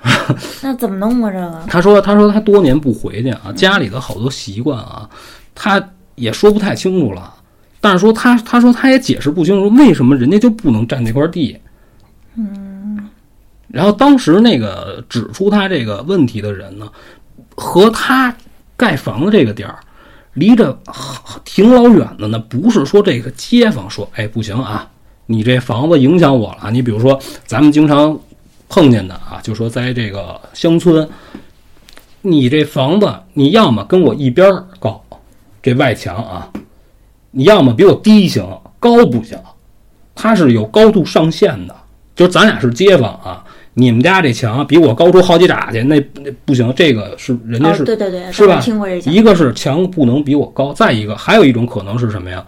[0.62, 1.32] 那怎么弄啊？
[1.32, 5.08] 这个，他说：“他说他多年不回去啊，家里的好多习惯啊，
[5.54, 5.82] 他
[6.16, 7.34] 也说不太清楚了。
[7.80, 11.56] 但是说他他说他也解释不清楚为什么人家就不能占这块地。
[12.36, 12.73] 嗯，
[13.74, 16.88] 然后当时那个指出他这个问题的人呢，
[17.56, 18.32] 和他
[18.78, 19.80] 盖房子这个点儿
[20.34, 20.78] 离着
[21.44, 24.88] 挺老远的呢，不是说这个街坊说，哎不行啊，
[25.26, 26.70] 你这房子影响我了。
[26.70, 28.16] 你比如说咱们经常
[28.70, 31.10] 碰见的啊，就说在这个乡村，
[32.22, 34.48] 你这房子你要么跟我一边
[34.80, 35.04] 高，
[35.64, 36.48] 这外墙啊，
[37.32, 38.48] 你要么比我低行，
[38.80, 39.36] 高不行，
[40.14, 41.76] 它是有高度上限的。
[42.16, 43.44] 就是咱俩是街坊啊，
[43.76, 52.46] 你们家这墙比我高出好几拃去，那那不行，这个是人家哦，是、对对对，是吧听过这，一个是墙不能比我高，再一个还有一种可能是什么呀？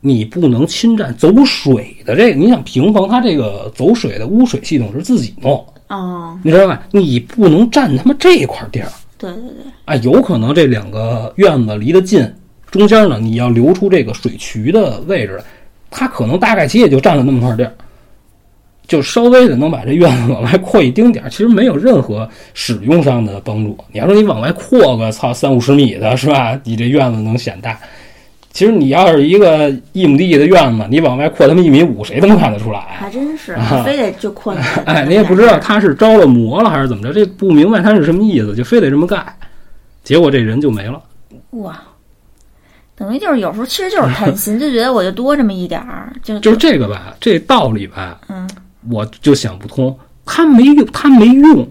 [0.00, 6.82] 你不能侵占走水的这个，你想平房它这个走水的污水系统是自己弄，哦，你知道吧？
[6.92, 9.96] 你不能占他妈这块地儿对对对，啊！
[9.96, 12.24] 有可能这两个院子离得近，
[12.70, 15.44] 中间呢你要留出这个水渠的位置来，
[15.90, 17.74] 它可能大概其也就占了那么块地儿，
[18.88, 23.78] 就稍微的能把这院子往外扩一丁点儿，其实没有任何使用上的帮助。
[23.92, 26.58] 你要说你往外扩个操三五十米的是吧？
[26.64, 27.78] 你这院子能显大。
[28.50, 32.80] 其实你要是一个一亩地的院子，你往外扩他妈一米五，谁他妈看得出来？
[32.98, 39.22] 还真是，啊非得就扩那 哎，你也不知道他是招了魔了还是怎么着，这不明白他是什么意思，就非得这么盖，
[40.02, 41.00] 结果这人就没了。
[41.50, 41.80] 哇，
[42.96, 48.48] 等于就是有时候其实就是贪心， 就觉得我就多这么一点儿，就就是这个吧，这道理吧，嗯，
[48.90, 51.68] 我就想不通，他没用，他没用，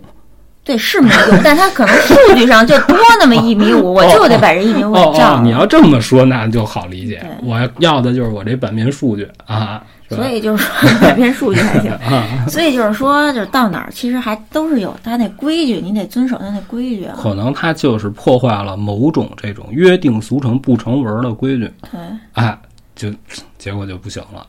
[0.63, 5.51] 对是没用，但他可能数据上就多那么一米五， 我就得把这一米五哦你。
[5.51, 7.25] 要这么说，那就好理解。
[7.43, 11.91] 我要的就是我这版面数据啊，所以就是说改变数据还行。
[12.03, 17.15] 啊，所以就是说，就是到哪儿其实还都是有他那规矩，你得遵守他那规矩啊。
[17.17, 21.99] 可能他就是破坏了某种这种约定俗成不成文的规矩，对，
[22.34, 22.58] 哎，
[22.95, 23.10] 就
[23.58, 24.45] 结果就不行了。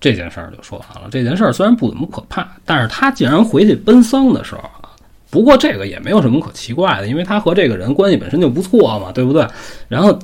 [0.00, 1.08] 这件事儿就说完了。
[1.10, 4.90] 这件事儿虽然不怎么可怕，但是他竟然回去奔丧的时候啊，
[5.30, 9.46] 不过这个也没有什么可奇怪的，因为他和这个人关系本身就不错嘛，对不对？
[9.88, 10.18] 然后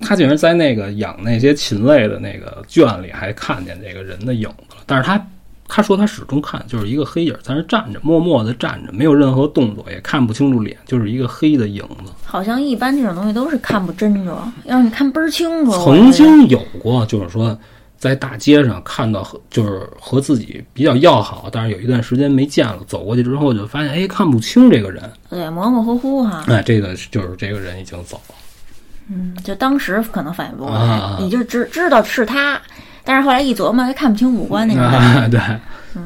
[0.00, 5.26] 他竟然在那个养那些禽类的那个圈里还看见这个人的影子了，但是他
[5.66, 12.12] 他说他始终看就是一个黑影在那站着，默默地站着，没有任何动作，也看不清楚脸，就是一个黑的影子。
[12.24, 15.72] 好像一般这种东西都是看不真着，要是你看倍儿清楚。
[15.84, 17.58] 曾经有过，就是说
[17.98, 28.34] 在大街上看到和就是和自己比较要好，但是有一段时间没见了，走过去之后就发现，哎，看不清这个人，对模模糊糊哈，哎，这个就是这个人已经走了。
[29.10, 32.60] 嗯，就当时可能反应不过来，啊你就知知道是他，
[33.04, 35.38] 但是后来一琢磨，还看不清五官那种感觉。
[35.38, 35.58] 啊，
[35.94, 36.02] 对，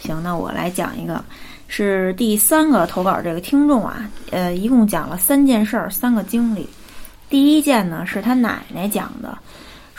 [0.00, 1.24] 行，那我来讲一个，
[1.68, 6.68] 是第三个投稿这个听众啊，呃，一共讲了三件事儿，三个经历。
[7.30, 9.36] 第一件呢是他奶奶讲的，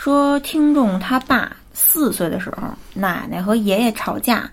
[0.02, 4.48] 说听众他爸四岁的时候，奶奶和爷爷吵架，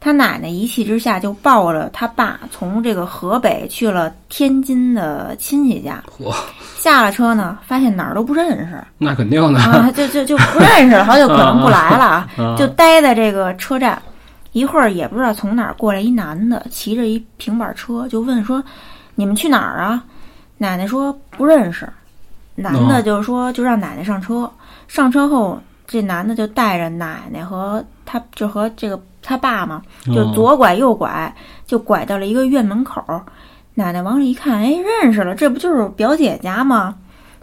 [0.00, 6.02] 他奶奶一气之下就抱着他爸从这个河北去了天津的亲戚家。
[6.18, 6.34] 嚯，
[6.78, 9.60] 下了车呢，发现哪儿都不认识那肯定的。
[9.60, 14.00] 啊，就就就不认识了，好久可能不来了啊， 啊就待在这个车站。
[14.52, 18.64] 一会儿也不知道从哪儿过来一男的，骑着一平板车，就问说
[19.14, 20.02] ：“你们去哪儿啊？”
[20.56, 21.86] 奶奶说不认识。
[22.54, 24.50] 男的就说就让奶奶上车。
[24.88, 31.34] 上车后，这男的就带着奶奶和他就和这个他爸嘛，就嗯左拐右拐，
[31.66, 33.02] 就拐到了一个院门口。
[33.74, 34.72] 奶奶往里一看，哎，
[35.02, 36.94] 认识了，这不就是表姐家吗？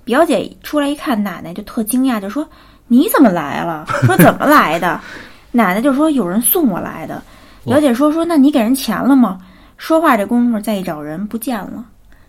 [0.04, 2.48] 表姐出来一看，奶奶就特惊讶，就说
[2.88, 5.00] ：“你怎么来了？”说怎么来的？
[5.52, 7.22] 奶奶就说有人送我来的。
[7.64, 9.38] 表姐说说那你给人钱了吗？
[9.78, 11.86] 说话这功夫再一找人不见了。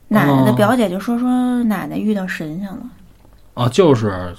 [0.06, 2.82] 奶奶的哦表姐就说说奶奶遇到神仙了，
[3.54, 4.34] 啊，就是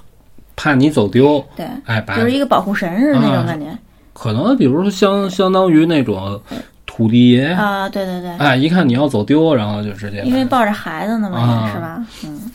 [0.56, 3.68] 怕你走丢，对，哎，把就是一个保护神似的那种感觉。
[4.14, 6.40] 可能比如说相相当于那种
[6.86, 11.72] 土地爷，啊，对对对，哎，一看你要走丢，然后就直接因为抱着孩子呢嘛，啊。
[11.74, 12.06] 是吧？
[12.26, 12.52] 嗯。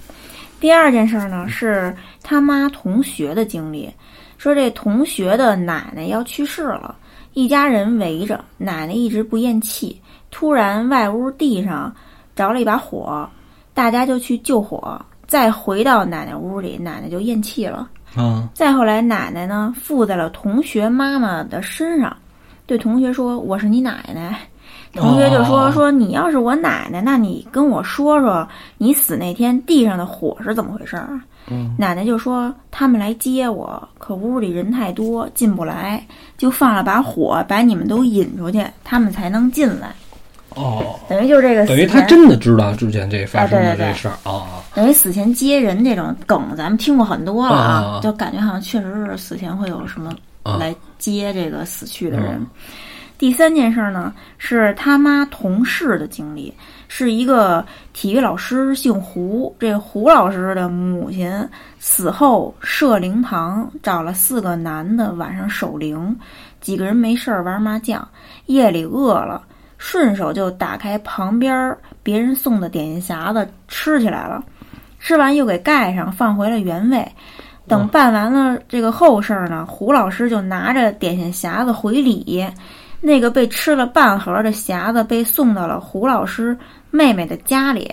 [0.59, 3.91] 第二件事儿呢是他妈同学的经历，
[4.37, 6.95] 说这同学的奶奶要去世了，
[7.33, 9.99] 一家人围着，奶奶一直不咽气，
[10.31, 11.95] 突然外屋地上
[12.37, 13.29] 着了一把火，
[13.73, 15.01] 大家就去救火，
[15.31, 17.89] 再回到奶奶屋里，奶奶就咽气了。
[18.17, 22.17] 嗯，再后来，奶奶呢附在了同学妈妈的身上，
[22.67, 24.41] 对同学说：“我是你奶奶。”
[24.93, 28.45] 同学就说：“哦说你要是我奶奶，那你跟我说说，
[28.77, 36.05] 你死那天地上的火是怎么回事儿？”嗯奶奶就说：“他们来接我，可屋里人太多，进不来，
[36.37, 39.95] 就放了把火，把你们都引出去，他们才能进来。
[40.57, 48.01] 哦，等于就是这个等于他真的知道之前这发生的这事儿啊，等于死前接人这种梗，咱们听过很多了啊。
[48.03, 50.57] 就感觉好像确实是死前会有什么啊。
[50.57, 52.35] 来接这个死去的人。
[52.35, 52.47] 嗯。
[53.17, 56.51] 第三件事呢，是他妈同事的经历，
[56.89, 59.55] 是一个体育老师，姓胡。
[59.59, 61.31] 这胡老师的母亲
[61.79, 66.17] 死后设灵堂，找了四个男的晚上守灵，
[66.63, 68.09] 几个人没事儿玩麻将，
[68.47, 69.43] 夜里饿了，
[69.81, 74.45] 顺手就打开旁边别人送的点心匣子吃起来了，
[74.99, 77.05] 吃完又给盖上，放回了原位。
[77.67, 82.47] 等办完了这个后事儿呢，胡老师就拿着点心匣子回礼。
[83.01, 86.57] 那个被吃了半盒的匣子被送到了胡老师
[86.91, 87.91] 妹妹的家里。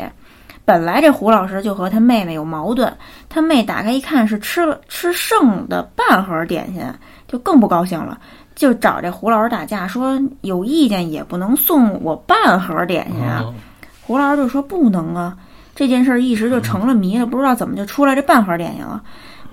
[0.66, 2.94] 本来这胡老师就和他妹妹有矛盾，
[3.30, 6.84] 他妹打开一看是吃了吃剩的半盒点心，
[7.26, 8.20] 就更不高兴了，
[8.58, 13.36] 就找这胡老师打架，说有意见也不能送我半盒点心啊。
[13.36, 13.53] 啊
[14.01, 15.38] 胡老师就说不能啊，
[15.76, 19.03] 这件事儿一时就成了谜了，不知道怎么就出来这半盒点心了。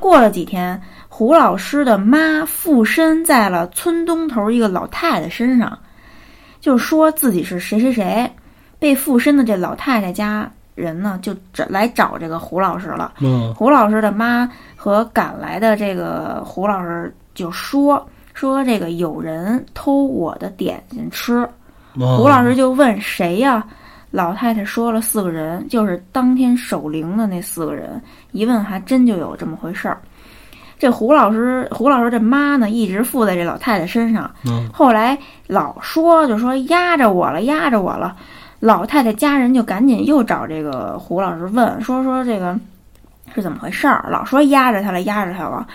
[0.01, 5.79] 过了几天，胡老师的妈附身在了村东头一个老太太身上，
[6.61, 8.31] 就说自己是谁谁谁，
[8.79, 13.13] 被附身的这老太太家人呢，就找来找这个胡老师了。
[13.21, 21.49] 嗯胡老师的妈和赶来的这个胡老师就说说这个有人偷我的点心吃，
[21.95, 23.65] 嗯，胡老师就问谁呀？
[24.11, 28.01] 老太太说了四个人，就是当天守灵的那四个人。
[28.31, 30.01] 一问还真就有这么回事儿。
[30.79, 34.31] 这胡老师，胡老师这妈呢，一直附在这老太太身上。
[34.47, 38.17] 嗯后来老说就说压着我了，压着我了。
[38.61, 42.57] 老太太家人就赶紧又找这个胡老师问，说说这个
[43.35, 44.07] 是怎么回事儿？
[44.11, 45.67] 老说压着他了，压着他了。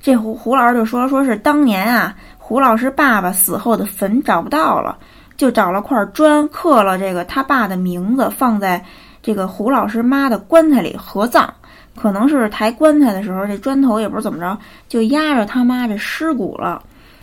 [0.00, 4.96] 这胡胡老师就说，说是当年啊，胡老师爸爸死后的坟找不到了，
[5.36, 8.82] 就找了块砖刻了这个他爸的名字，放在
[9.22, 11.52] 这个胡老师妈的棺材里合葬。
[11.96, 14.56] 可能是抬棺材的时候，这砖头也不知怎么着，
[14.88, 16.80] 就压着他妈这尸骨了。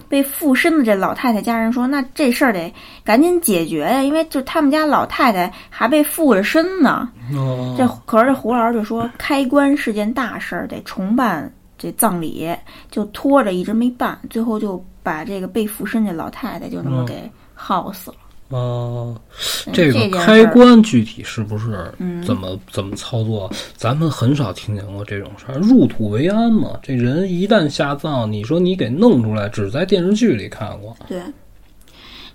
[0.07, 2.71] 被附身的这老太太家人说：“那这事儿得
[3.03, 12.49] 赶紧解决呀，因为就他们家老太太还被附着身呢。”哦这可是这胡老师就说，开棺是件大事儿，得重办这葬礼，
[12.89, 18.17] 就拖着一直没办，最后就把这个被附身这老太太就这么嗯给耗死了。
[18.49, 19.19] 哦，
[19.65, 23.51] 嗯这个开事儿关具体是不是嗯怎么怎么操作？
[23.76, 25.57] 咱们很少听见过这种事儿。
[25.59, 30.95] 入土为安嘛，这人一旦下葬，你说你给弄出来，只在电视剧里看过。
[31.07, 31.19] 对，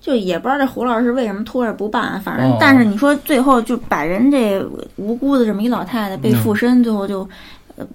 [0.00, 4.60] 就也不知道这胡老师为什么拖着不办，反正、哦但是你说最后就把人这
[4.96, 7.28] 无辜的这么一老太太被附身，最后就呃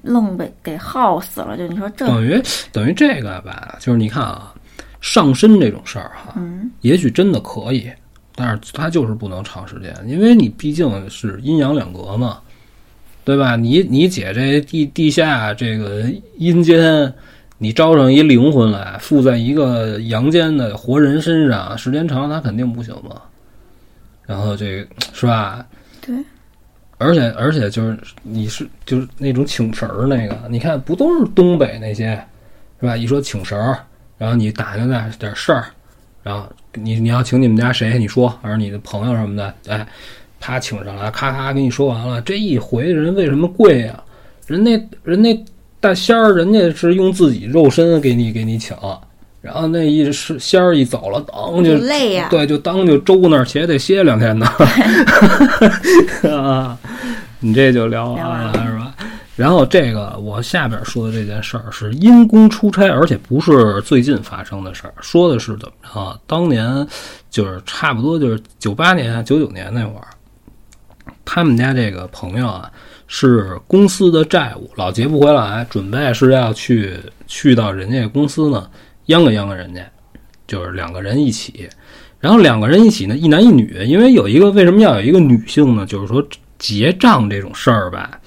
[0.01, 1.57] 愣被给耗死了。
[1.57, 4.53] 就你说这，等于等于这个吧，就是你看啊，
[5.01, 7.89] 上身这种事儿哈，嗯，也许真的可以，
[8.35, 12.39] 但是它就是不能长时间，因为你毕竟是阴阳两隔嘛。
[13.23, 13.55] 对吧？
[13.55, 16.05] 你你姐这地地下这个
[16.37, 17.11] 阴间，
[17.57, 23.19] 你招上一灵魂来，附在一个阳间的活人身上，时间长他肯定不行嘛。
[24.27, 25.65] 然后这个是吧？
[26.05, 26.15] 对，
[26.97, 32.15] 而且而且就是你是就是那种请神儿那个，你看不都是东北那些
[32.79, 32.95] 是吧？
[32.95, 33.77] 一说请神儿，
[34.17, 35.65] 然后你打听点点事儿，
[36.23, 39.85] 然后你你要请你们家谁，你说，还是你的朋友什么的，哎，
[40.39, 42.21] 他请上来，咔咔给你说完了。
[42.21, 44.03] 这一回人为什么贵呀、
[44.47, 44.71] 人那
[45.03, 45.45] 人那
[45.79, 48.75] 大仙儿，人家是用自己肉身给你给你请，
[49.45, 54.47] 然后那一是仙儿一走了，当就累呀、对，就当就周那儿且得歇两天呢。
[56.35, 56.75] 啊，
[57.39, 58.95] 你这就聊完了是吧？
[59.35, 66.17] 然后这个我下边说的这件事儿是因公出差，而且不是最近发生的事儿，说的是怎么着啊？
[66.25, 66.87] 当年
[67.29, 70.07] 就是差不多就是九八年、九九年那会儿，
[71.23, 72.71] 他们家这个朋友啊
[73.05, 78.67] 是公司的债务老结不回来，准备是要去去到人家公司呢
[79.07, 79.81] 央个央个人家，
[80.47, 81.69] 就是两个人一起。
[82.19, 85.85] 然后两个人一起呢，一男一女，因为有一个为什么要有一个女性呢？
[85.85, 86.25] 就是说
[86.57, 88.19] 结账这种事儿吧，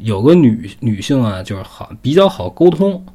[0.00, 3.06] 有个女女性啊，就是好比较好沟通，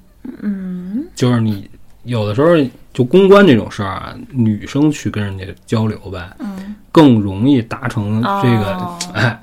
[0.42, 1.70] 嗯，就是你
[2.04, 2.56] 有的时候
[2.94, 9.38] 就公关这种事儿啊，女生去跟人家交流呗，嗯，更容易达成这个，哦哎，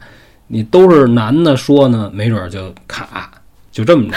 [0.47, 3.31] 你都是男的说呢，没准儿就卡，
[3.71, 4.17] 就这么着。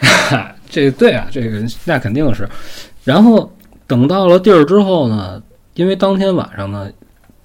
[0.70, 2.48] 这对啊，这个那肯定是。
[3.04, 3.50] 然后
[3.86, 5.42] 等到了地儿之后呢，
[5.74, 6.90] 因为当天晚上呢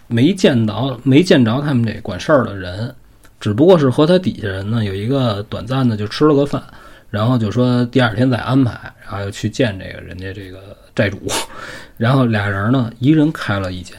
[0.08, 2.94] 没见着没见着他们这管事儿的人，
[3.40, 6.62] 只不过是和他底下人呢有一个短暂的就吃了个饭，
[7.10, 8.72] 然后就说第二天再安排，
[9.04, 11.18] 然后又去见这个人家这个债主，
[11.98, 13.98] 然后俩人呢一人开了一间，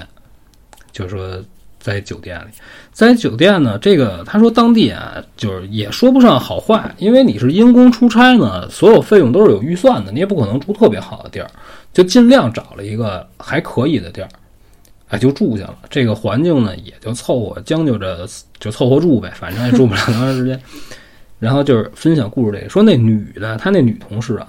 [0.92, 1.42] 就说
[1.86, 2.46] 在酒店里，
[2.90, 11.48] 在酒店呢，这个他说当地啊，就是也说不上好坏，因为你是因公出差呢，所有费用都是有预算的，你也不可能住特别好的地儿，
[11.92, 14.28] 就尽量找了一个还可以的地儿，
[15.10, 15.78] 哎，就住下了。
[15.88, 18.26] 这个环境呢，也就凑合将就着
[18.58, 20.60] 就凑合住呗，反正也住不了多长时间。
[21.38, 24.48] 然后就是分享故事这个，说那女的，她那女同事啊，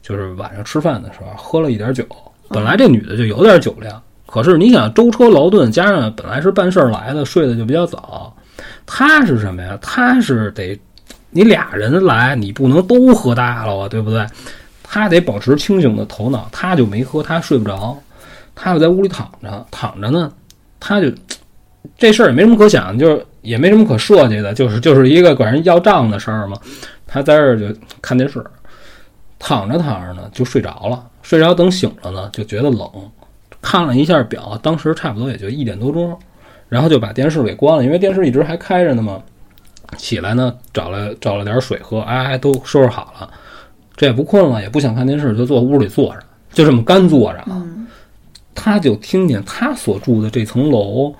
[0.00, 2.06] 就是晚上吃饭的时候喝了一点酒，
[2.50, 4.00] 本来这女的就有点酒量。
[4.32, 8.34] 可是你想舟车劳顿，加上本来是办事儿来的，睡得就比较早。
[8.86, 9.78] 他是什么呀？
[9.82, 10.80] 他是得
[11.28, 14.26] 你俩人来，你不能都喝大了啊，对不对？
[14.82, 17.94] 他得保持清醒的头脑，他就没喝，他睡不着，
[18.54, 20.32] 他就在屋里躺着，躺着呢，
[20.80, 21.12] 他就
[21.98, 26.56] 这事儿也没什么可想，就是也没什么可设计的，就是就是一个管人要账的事儿嘛。
[27.06, 27.66] 他在这儿就
[28.00, 28.42] 看电视，
[29.38, 32.88] 躺着躺着呢就睡着了，睡着等醒了呢就觉得冷。
[33.62, 36.18] 看了一下表，当时差不多也就一点多钟，
[36.68, 39.22] 然后就把电视给关了，因为电视一直还开着呢嘛。
[39.96, 43.30] 起来呢，找了找了点水喝，哎，都收拾好了，
[43.96, 47.46] 这也不困了，也不想看电视，就坐屋里坐着，就这么干坐着啊。
[47.48, 47.78] 嗯
[48.54, 51.12] 他就听见他所住的这层楼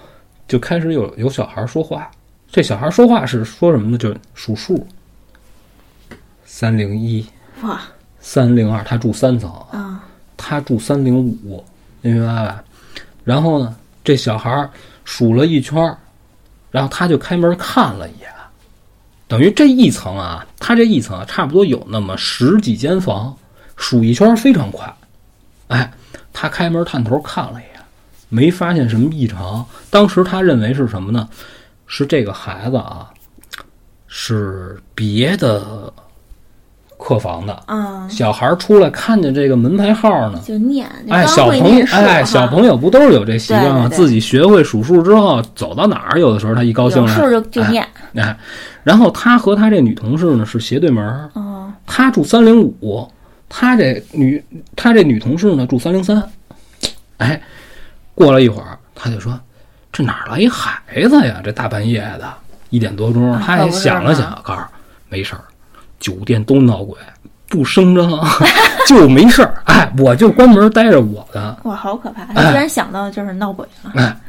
[0.46, 2.10] 就开始有有小孩说话，
[2.46, 3.96] 这小孩说话是说什么呢？
[3.96, 4.86] 就数数，
[6.44, 7.24] 三零一、
[7.62, 7.80] 哇
[8.20, 10.04] 三零二，他住三层，啊
[10.36, 11.64] 他住三零五，
[12.02, 12.62] 你明白吧？
[13.24, 13.74] 然后呢，
[14.04, 14.68] 这小孩
[15.04, 15.96] 数了一圈，
[16.70, 18.28] 然后他就开门看了一眼，
[19.26, 23.34] 等于这一层啊，他这一层啊，差不多有那么十几间房，
[23.76, 24.92] 数一圈非常快。
[25.68, 25.90] 哎，
[26.32, 27.80] 他开门探头看了一眼，
[28.28, 29.64] 没发现什么异常。
[29.88, 31.28] 当时他认为是什么呢？
[31.86, 33.10] 是这个孩子啊，
[34.08, 35.92] 是别的
[37.02, 37.52] 客房的。
[37.66, 43.88] 啊，小孩儿出来看见这个门牌号呢，就念，哎，小朋友哎，小朋友不都是有这习惯吗？
[43.88, 48.36] 自己学会数数之后，走到哪儿，有的时候他一高兴了，有数就就念，哎，
[48.84, 53.06] 然后他和他这女同事呢是斜对门儿，哦，他住三零五，
[53.48, 54.42] 他这女
[54.76, 56.22] 他这女同事呢住三零三，
[57.18, 57.40] 哎，
[58.14, 59.38] 过了一会儿，他就说
[59.92, 61.40] ：“这哪儿来一孩子呀？
[61.42, 62.32] 这大半夜的，
[62.70, 64.60] 一点多钟。”啊他也想了想，告诉
[65.08, 65.42] 没事儿，
[66.02, 66.98] 酒店都闹鬼，
[67.48, 68.10] 不声张，
[68.86, 69.62] 就没事儿。
[69.64, 72.22] 哎，我就关门待着我的，哇，好可怕！
[72.24, 74.20] 哎他居然想到就是闹鬼了，哎，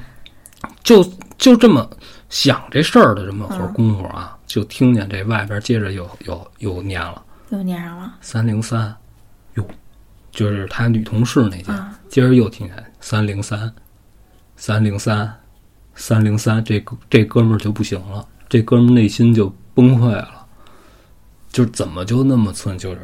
[0.83, 1.03] 就
[1.37, 1.89] 就这么
[2.29, 7.21] 想这事儿的这么会儿功夫啊，就听见这外边接着又又又念了。
[7.49, 8.95] 又念上了，三零三，
[9.55, 9.65] 哟，
[10.31, 13.71] 就是他女同事那间，啊今儿又听见三零三，
[14.55, 15.31] 三零三，
[15.95, 20.42] 三零三，这这哥们儿就不行了，这哥们儿内心就崩溃了，
[21.53, 22.99] 就怎么就那么寸，就是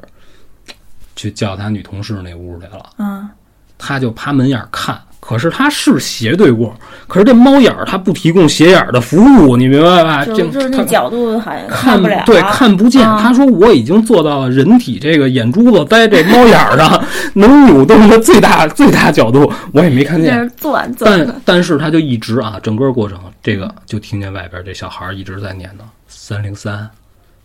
[1.15, 3.29] 去叫他女同事那屋去了，嗯，
[3.77, 6.75] 他就趴门眼看，可是他是斜对过，
[7.07, 10.25] 可是这猫眼儿它不提供斜眼儿的服务，你明白吧？
[10.25, 13.07] 就是那角度好像看不了，对看不见。
[13.07, 17.03] 啊他说我已经做到了人体这个眼珠子在这猫眼儿上
[17.35, 20.49] 能扭动的最大最大角度，我也没看见。
[20.57, 26.89] 钻钻但但是他就一直啊，整个过程这个就听见外边这小孩一直在念叨三零三，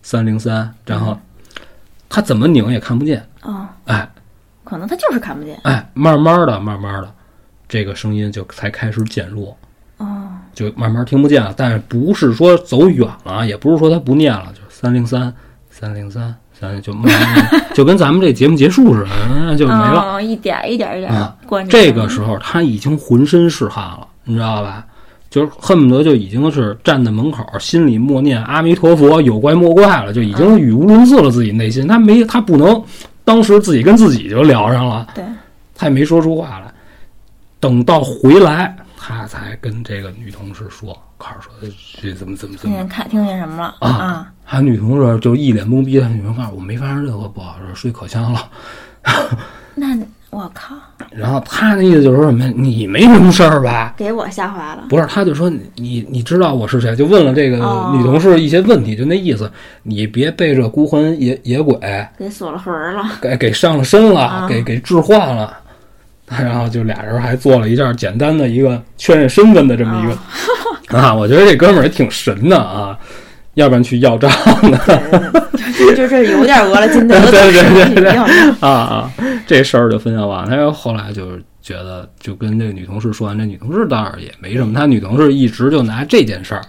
[0.05, 1.19] 三零三，然后
[2.09, 4.09] 他怎么拧也看不见，哦，哎。
[4.63, 5.61] 可能他就是看不见。
[5.65, 7.15] 哎，慢慢的慢慢的，
[7.69, 9.55] 这个声音就才开始减弱。
[9.99, 15.33] 哦，就慢慢听不见了，但是不是说走远了，也不是说他不念了，就三零三
[15.71, 20.15] 三零三三就慢慢 就跟咱们这节目结束似的，嗯 就没了。
[20.15, 24.87] 哦，一点儿一点儿一点关这个时候他已经浑身是汗了，你知道吧？
[25.35, 31.29] 就是恨不得就已经是站在门口，心里默念阿弥陀佛，有怪莫怪了，就已经语无伦次了。
[31.29, 32.81] 自己内心他没他不能，
[33.25, 35.25] 当时自己跟自己就聊上了，对，
[35.75, 36.73] 他也没说出话来。
[37.59, 41.69] 等到回来，他才跟这个女同事说，告诉说
[42.01, 44.33] 这怎么怎么怎么听见看听见什么了啊啊？
[44.45, 48.49] 还女同事就一脸懵逼，女同事告诉我没发生任何不好事，睡可香了。
[49.75, 49.99] 那
[50.35, 50.75] 我靠，
[51.11, 52.53] 然后他那意思就是说什么呀？
[52.57, 53.95] 你没什么事儿吧？
[53.97, 54.85] 给我吓坏了。
[54.89, 56.95] 不是，他就说你你你知道我是谁？
[56.97, 59.51] 就问了这个哦女同事一些问题，就那意思，
[59.85, 61.79] 你别被这孤魂野野鬼
[62.19, 65.59] 给锁了魂儿了，给给上了身了，啊给给置换了。
[66.27, 70.19] 然后就俩人还做了一件简单的一个确认身份的这么一个、
[70.99, 72.99] 啊，我觉得这哥们儿也挺神的啊，
[73.55, 74.31] 要不然去要账
[74.71, 78.11] 的对对对，就就是有点讹了金德的对对对对
[78.61, 79.13] 啊啊，
[79.47, 80.47] 这事儿就分享完。
[80.49, 86.63] 他说后来就是觉得，就跟这个女同事说完，这女同事倒是也没什么，他女同事一直就拿这件事儿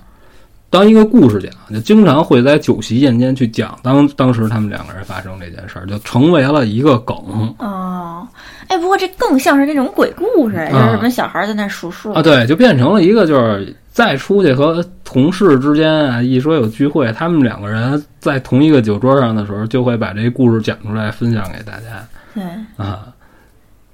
[0.70, 7.16] 当一个故事讲，就经常会在酒席宴间去讲当当时他们两个人发生这件事儿，就成为了一个梗
[7.60, 8.28] 哦，
[8.68, 22.06] 哎，不过这更像是那种鬼故事，就是什么小孩在那数数啊，对，就变成了一个就是再出去和同事之间啊，一说有聚会，他们两个人在同一个酒桌上的时候，就会把这故事讲出来分享给大家。
[22.34, 22.44] 对，
[22.76, 23.08] 啊。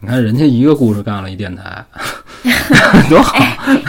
[0.04, 1.86] 你看人家一个故事干了一电台，
[3.08, 3.38] 多好！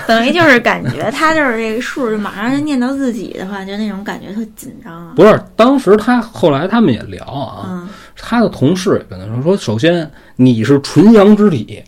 [0.07, 5.15] 等于就是感觉他就是这个数，就马上就念到自己的话，就那种感觉特紧张啊。
[5.17, 10.07] 不是，当时他后来他们也聊啊，嗯，他的同事也跟他说说，首先
[10.37, 11.83] 你是纯阳之体，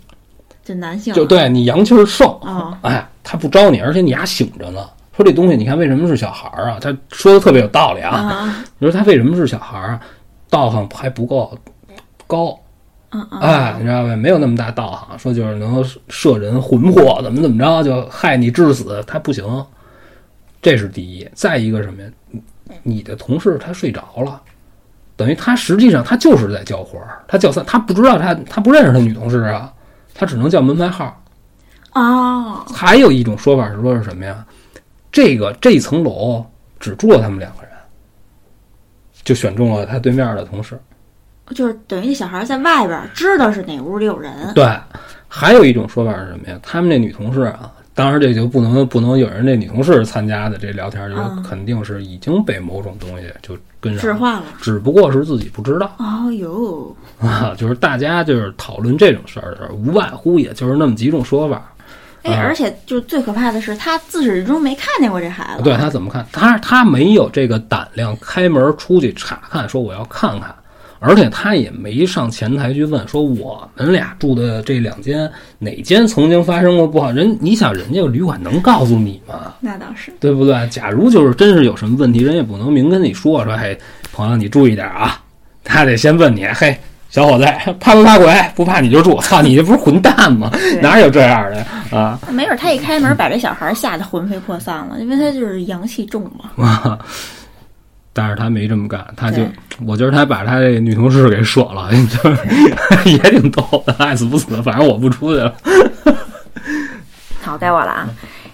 [0.65, 2.75] 就男性就对你阳气儿盛，哦。
[2.81, 4.89] 哎，他不招你，而且你还醒着呢。
[5.17, 6.79] 说这东西，你看为什么是小孩儿啊？
[6.81, 8.11] 他说的特别有道理啊。
[8.11, 10.01] 啊，你说他为什么是小孩儿啊？
[10.51, 11.57] 道行还不够
[12.27, 12.57] 高，
[13.11, 14.15] 嗯嗯，哎，你知道吧？
[14.15, 19.45] 没有那么大道行，说就是能摄人魂魄，怎么怎么着就害你致死，他不行。
[20.61, 21.29] 这是第一。
[21.35, 22.09] 再一个什么呀？
[22.31, 22.43] 你
[22.83, 24.41] 你的同事他睡着了，
[25.17, 29.73] 等于他实际上他就是在叫活儿，他叫三，他不知道他他不认识他女同事啊，
[30.13, 31.21] 他只能叫门牌号。
[31.95, 34.45] 哦，还有一种说法是说是什么呀？
[35.13, 36.45] 这个这层楼
[36.81, 37.71] 只住了他们两个人，
[39.23, 40.79] 就选中了他对面的同事。
[41.55, 44.67] 就是等于那小孩在外边知道是哪屋里有人，对，
[45.29, 46.59] 还有一种说法是什么呀？
[46.63, 54.45] 他们那女同事啊，当然这就不能不能有人那女同事参加的这聊天，就嗯肯定是已经被某种东西就跟上了，置换了。
[54.61, 57.55] 只不过是自己不知道哦哟，啊。
[57.59, 61.71] 就是大家就是讨论这种事儿的时候，无外乎也就是那么几种说法。
[62.25, 65.63] 哎，啊而且就最可怕的是，他自始至终没看见过这孩子。
[65.63, 66.27] 对他怎么看？
[66.33, 70.55] 他他没有这个胆量开门出去查看，说我要看看，
[71.01, 77.13] 而且他也没上前台去问，说我们俩住的这两间哪间曾经发生过不好？
[77.13, 79.55] 人你想，人家旅馆能告诉你吗？
[79.61, 80.11] 那倒是。
[80.19, 80.67] 对不对？
[80.71, 83.79] 假如就是真是有什么问题，人也不能明跟你说说，嘿，
[84.15, 85.21] 朋友你注意点啊，
[85.63, 86.75] 他得先问你，嘿。
[87.15, 87.45] 小伙子，
[87.79, 88.35] 怕不怕鬼？
[88.57, 89.17] 不怕你就住。
[89.23, 90.51] 操，你这不是混蛋吗？
[90.83, 92.19] 哪有这样的啊？
[92.29, 96.65] 没准他一开门把这小孩吓得魂飞魄散了，因为他就是阳气重嘛。
[96.67, 96.99] 啊！
[98.13, 99.45] 但是他没这么干，他就
[99.87, 105.55] 我觉得他把他这女同事给锁了，就是也挺逗的，爱死不死，反正我不出去了。
[107.41, 108.09] 好，该我了啊！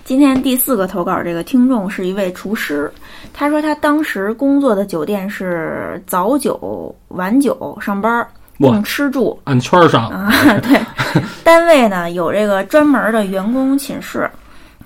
[0.05, 2.93] 今天第四个投稿，这个听众是一位厨师，
[3.33, 8.29] 他说他当时工作的酒店是早九晚九上班，哇
[8.69, 10.31] 供吃住按圈儿上，啊。
[10.61, 10.81] 对，
[11.45, 14.31] 单位呢有这个专门的员工寝室。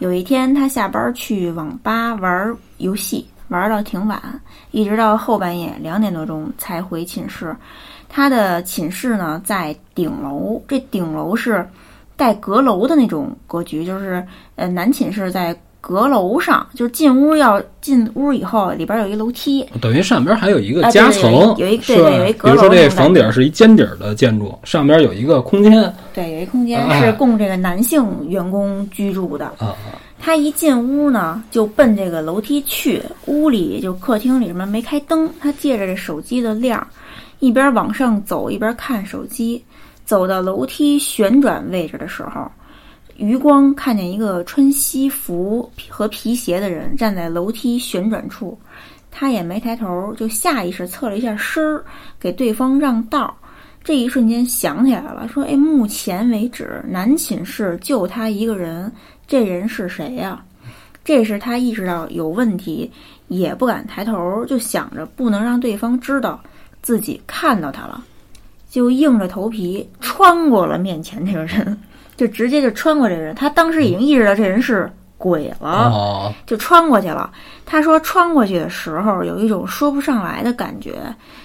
[0.01, 4.21] 有一天他下班去网吧玩游戏，玩到挺晚，
[4.73, 7.55] 一直到后半夜两点多钟才回寝室。
[8.09, 11.67] 他的寝室呢在顶楼，这顶楼是
[12.17, 14.25] 带阁楼的那种格局，就是
[14.57, 15.57] 呃男寝室在
[15.87, 29.45] 阁楼上，就是进屋要进屋以后，里边有一楼梯，等于上边还有一个夹层，有一有一对对有一阁比如说这房顶是一尖顶的建筑，上边有一个空间对，有一空间啊是供这个男性员工居住的。
[29.59, 29.77] 啊
[30.19, 33.03] 他一进屋呢，就奔这个楼梯去。
[33.27, 36.87] 屋里就客厅里什么没开灯，他借着这手机的亮，
[37.41, 39.63] 一边往上走一边看手机。
[40.07, 42.51] 走到楼梯旋转位置的时候，
[43.17, 48.59] 余光看见一个穿西服和皮鞋的人站在楼梯旋转处，
[49.11, 51.85] 他也没抬头，就下意识侧了一下身儿，
[52.19, 53.35] 给对方让道。
[53.85, 58.91] 这一瞬间想起来了，说：“哎，目前为止，男寝室就他一个人，
[59.27, 60.43] 这人是谁呀、
[61.05, 62.91] 这时他意识到有问题，
[63.29, 66.43] 也不敢抬头，就想着不能让对方知道
[66.81, 68.03] 自己看到他了，
[68.71, 71.79] 就硬着头皮穿过了面前这个人，
[72.17, 73.35] 就直接就穿过这个人。
[73.35, 77.31] 他当时已经意识到这人是鬼了，哦就穿过去了。
[77.65, 80.95] 他说穿过去的时候有一种说不上来的感觉，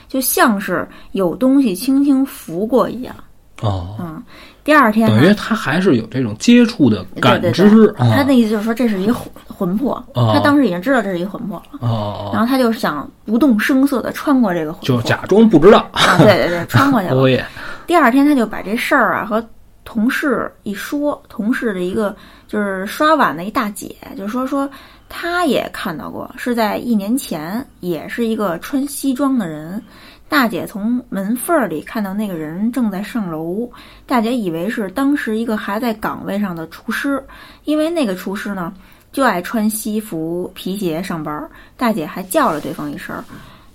[0.08, 3.16] 就像是有东西轻轻拂过一样。
[3.62, 4.24] 哦，嗯，
[4.64, 15.80] 第二天呢等于，他还是有这种接触的感对知对对啊他的意思就是说这是一个魂魂魄，哦他当时已经知道这是一个魂魄了，哦，然后他就想不动声色的穿过这个魂魄，就假装不知道。
[15.92, 17.40] 啊，对对对，穿过去了。
[17.86, 19.46] 第二天他就把这事儿啊和
[19.84, 22.16] 同事一说，同事的一个
[22.48, 24.70] 就是刷碗的一大姐就说说
[25.08, 29.82] 她也看到过，是在一年前，也是一个穿西装的人。
[30.28, 33.68] 大姐从门缝里看到那个人正在上楼，
[34.06, 37.24] 大姐以为是当时一个还在岗位上的厨师，
[37.64, 38.72] 因为那个厨师呢
[39.12, 41.50] 就爱穿西服皮鞋上班。
[41.76, 43.24] 大姐还叫了对方一声，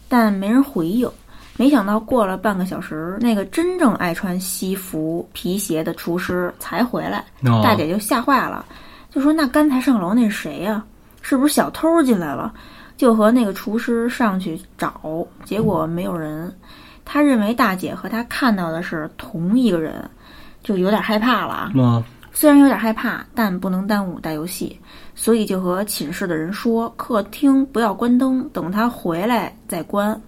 [0.09, 1.11] 但没人回应。
[1.57, 8.65] 没想到过了半个小时，那个真正爱穿西服皮鞋的厨师才回来，哦大姐就吓坏了，
[9.11, 10.85] 就说：“那刚才上楼那是谁呀、
[11.23, 12.53] 是不是小偷进来了？”
[12.97, 15.01] 就和那个厨师上去找，
[15.45, 16.53] 结果没有人。
[17.05, 20.09] 他认为大姐和他看到的是同一个人，
[20.63, 21.73] 就有点害怕了啊。
[21.75, 22.03] 那
[22.33, 24.79] 虽然有点害怕，但不能耽误打游戏，
[25.15, 30.21] 所以就和寝室的人说，客厅不要关灯，等他回来再关。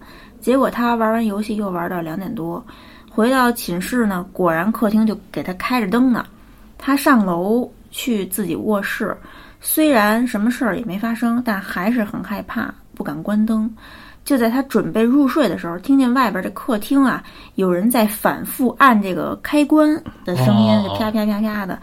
[0.46, 2.64] 结果他玩完游戏又玩到两点多，
[3.10, 6.24] 回到寝室呢，果然客厅就给他开着灯呢。
[6.78, 9.12] 他上楼去自己卧室，
[9.60, 13.68] 虽然什么事儿也没发生，但还是很害怕，不敢关灯。
[14.24, 17.24] 就在他准备入睡的时候，听见外边这客厅啊，
[17.56, 21.76] 有人在反复按这个开关的声音，啪啪啪啪的。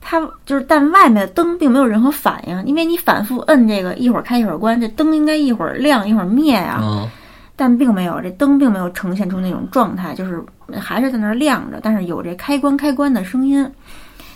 [0.00, 7.08] 他就是，但外面的灯并没有任何反应，因为你反复摁这个，一会儿开一会儿关，这灯应该一会儿亮一会儿灭呀、嗯
[7.60, 10.40] 但并没有，这灯并没有呈现出那种状态，就是
[10.80, 13.68] 还是在那儿亮着，但是有这开关开关的声音。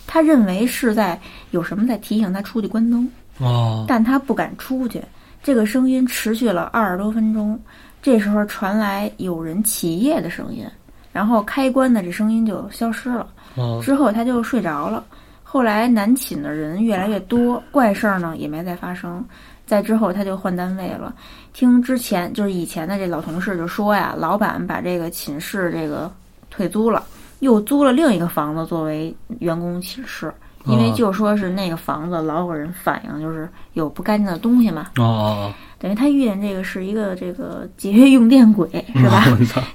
[0.05, 1.17] 他认为是在
[1.51, 3.09] 有什么在提醒他出去关灯，
[3.39, 5.01] 哦但他不敢出去。
[5.41, 7.57] 这个声音持续了二十多分钟，
[8.01, 10.67] 这时候传来有人起夜的声音，
[11.13, 13.25] 然后开关的这声音就消失了。
[13.55, 15.01] 哦之后他就睡着了。
[15.41, 19.23] 后来南寝的人越来越多，怪事儿呢也没再发生。
[19.65, 21.15] 再之后他就换单位了，
[21.53, 26.11] 听之前就是以前的这老同事就说呀，老板把这个寝室这个
[26.49, 27.03] 退租了，
[27.39, 30.33] 又租了另一个房子作为员工寝室，
[30.65, 39.25] 因为哦就说是那个房子老有人反映就是有不干净的东西嘛，哦哦，等于他遇见这个是一个这个节约用电鬼 是吧？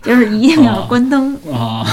[0.03, 1.35] 就是一定要关灯。
[1.53, 1.87] 啊！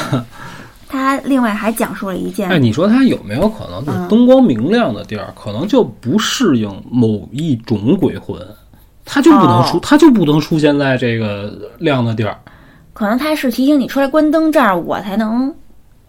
[0.87, 4.07] 他另外还讲述了一件哎，你说他有没有可能就是嗯。
[4.07, 8.39] 灯光明亮的地儿，可能就不适应某一种鬼魂，
[9.05, 12.37] 他就不能出，哦他就不能出现在这个亮的地儿
[12.93, 15.53] 可能他是提醒你出来关灯，这样我才能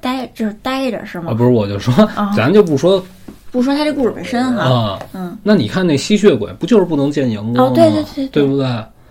[0.01, 1.33] 待，就是待着，是吗？
[1.33, 1.35] 啊！
[1.35, 3.05] 不是，我就说，啊 咱就不说
[3.51, 4.99] 不说他这故事本身哈，啊。
[5.13, 7.73] 嗯，那你看那吸血鬼，不就是不能见阳光吗？
[7.73, 8.67] 哦对对对对不对？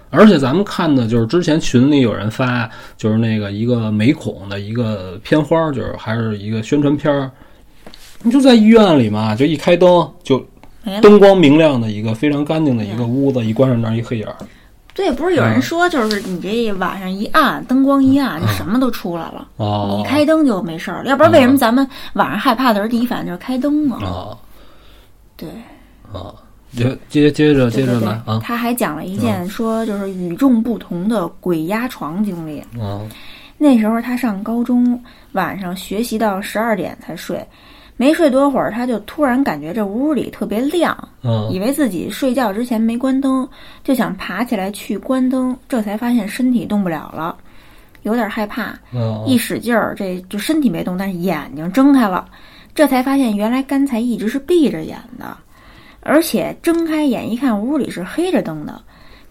[0.09, 7.29] 而且咱们看的就是之前群里有人发，就是那个一个美恐的一个片花，就是还是一个宣传片儿。
[8.23, 10.43] 你就在医院里嘛，就一开灯，就。
[11.01, 14.36] 灯光明亮的一个非常干净的一个屋子，一关上那儿一黑影儿。
[14.93, 19.47] 对，不是有人说，就是你这晚上一暗，灯光一暗，就什么都出来了。
[19.57, 23.99] 哦，你开灯就没事儿，要不然为什么咱们晚上害怕的时候第一反应就是开灯啊？
[24.01, 24.38] 啊。
[25.36, 25.49] 对，
[26.13, 26.33] 啊，
[26.71, 28.39] 接接接着接着来啊。
[28.41, 32.59] 他还讲了一件说就是与众不同的鬼压床经历。
[32.79, 33.01] 啊。
[33.57, 35.01] 那时候他上高中，
[35.33, 37.45] 晚上学习到十二点才睡，
[37.97, 43.47] 没睡多会儿，他就突然感觉这屋里特别亮，嗯以为自己睡觉之前没关灯，
[43.83, 47.35] 就想爬起来去关灯，这才发现身体动不了了，
[48.03, 52.27] 有点害怕，嗯一使劲儿，这就身体没动，但是眼睛睁开了，
[52.73, 55.37] 这才发现原来刚才一直是闭着眼的。
[56.01, 58.79] 而且睁开眼一看，屋里是黑着灯的，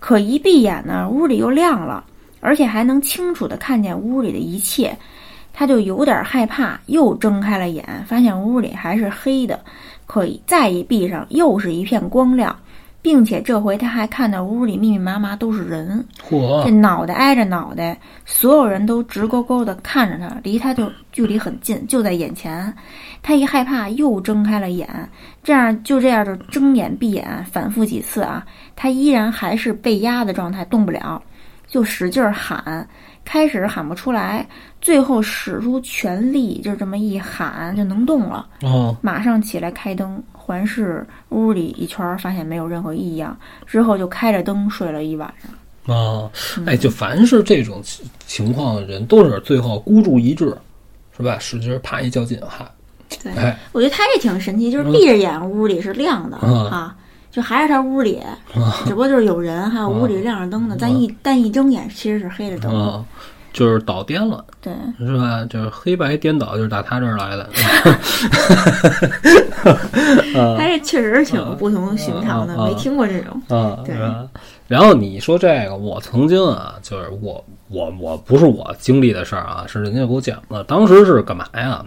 [0.01, 2.03] 可一闭眼呢，屋里又亮了，
[2.41, 4.97] 而且还能清楚的看见屋里的一切。
[5.57, 9.61] 他就有点害怕，又睁开了眼，发现屋里还是黑的，
[10.05, 12.55] 可以再一闭上，又是一片光亮，
[13.01, 17.97] 并且这回他还看到屋里密密麻麻都是人，这，脑袋挨着脑袋，
[18.27, 22.75] 所有人都直勾勾的看着他，离他就距离很近，就在眼前。
[23.23, 24.89] 他一害怕，又睁开了眼，
[25.43, 28.45] 这样就这样就睁眼闭眼反复几次啊，
[28.75, 31.23] 他依然还是被压的状态，动不了，
[31.69, 32.87] 就使劲儿喊。
[33.25, 34.47] 开始喊不出来，
[34.81, 38.47] 最后使出全力，就这么一喊就能动了。
[38.63, 45.51] 哦，马上起来开灯，环视屋里一圈，发现没有任何异样，之后就开着灯睡了一晚上。
[45.95, 46.31] 啊，
[46.67, 50.57] 哎，就凡是这种情情况的人，都是最后孤注一掷，
[51.17, 51.39] 是吧？
[51.39, 52.71] 使劲儿啪一较劲哈，
[53.23, 56.97] 对，哎，我觉得他这挺神奇，就是闭着眼屋里是亮的、嗯啊，
[57.35, 58.23] 就还是他屋里，
[58.85, 63.05] 只不过就是有人，还有屋里亮着灯呢，但一但一睁眼其实是黑着灯
[63.53, 65.45] 就是倒颠了，对，是吧？
[65.51, 67.43] 就是黑白颠倒，就是打他这儿来的。
[70.41, 73.41] 啊 他这确实挺不同寻常的，没听过这种。
[73.49, 73.95] 啊，对？
[74.67, 80.63] 然后你说这个，我曾经啊，就是我我我不是我经历的事儿啊，是人家给我讲的。
[80.65, 81.85] 当时是干嘛呀？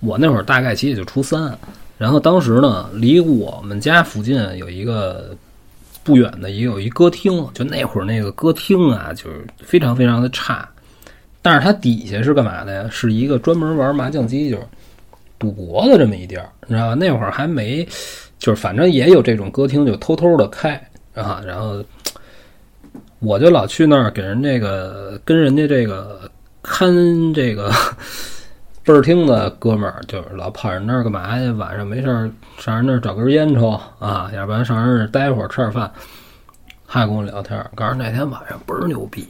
[0.00, 1.56] 我那会儿大概其实也就初三，
[2.00, 5.36] 然后当时呢，离我们家附近有一个
[6.02, 10.66] 不远的也有一歌厅，就那会儿那个歌厅啊，就是非常非常的差，
[11.42, 12.88] 但是它底下是干嘛的呀？
[12.90, 14.62] 是一个专门玩麻将机，就是
[15.38, 16.94] 赌博的这么一地儿，你知道吧？
[16.94, 17.86] 那会儿还没，
[18.38, 20.82] 就是反正也有这种歌厅，就偷偷的开
[21.14, 21.84] 啊，然后
[23.18, 26.18] 我就老去那儿给人这个跟人家这个
[26.62, 26.90] 看
[27.34, 27.70] 这个
[28.90, 31.48] 倍儿厅的哥们儿，就是老跑人那儿干嘛去？
[31.52, 32.28] 晚上没事儿
[32.58, 35.88] 上人那儿找根烟抽啊，要不然上人那儿待会儿吃点饭。
[36.88, 39.28] 他跟我聊天儿，告诉那天晚上倍儿牛逼，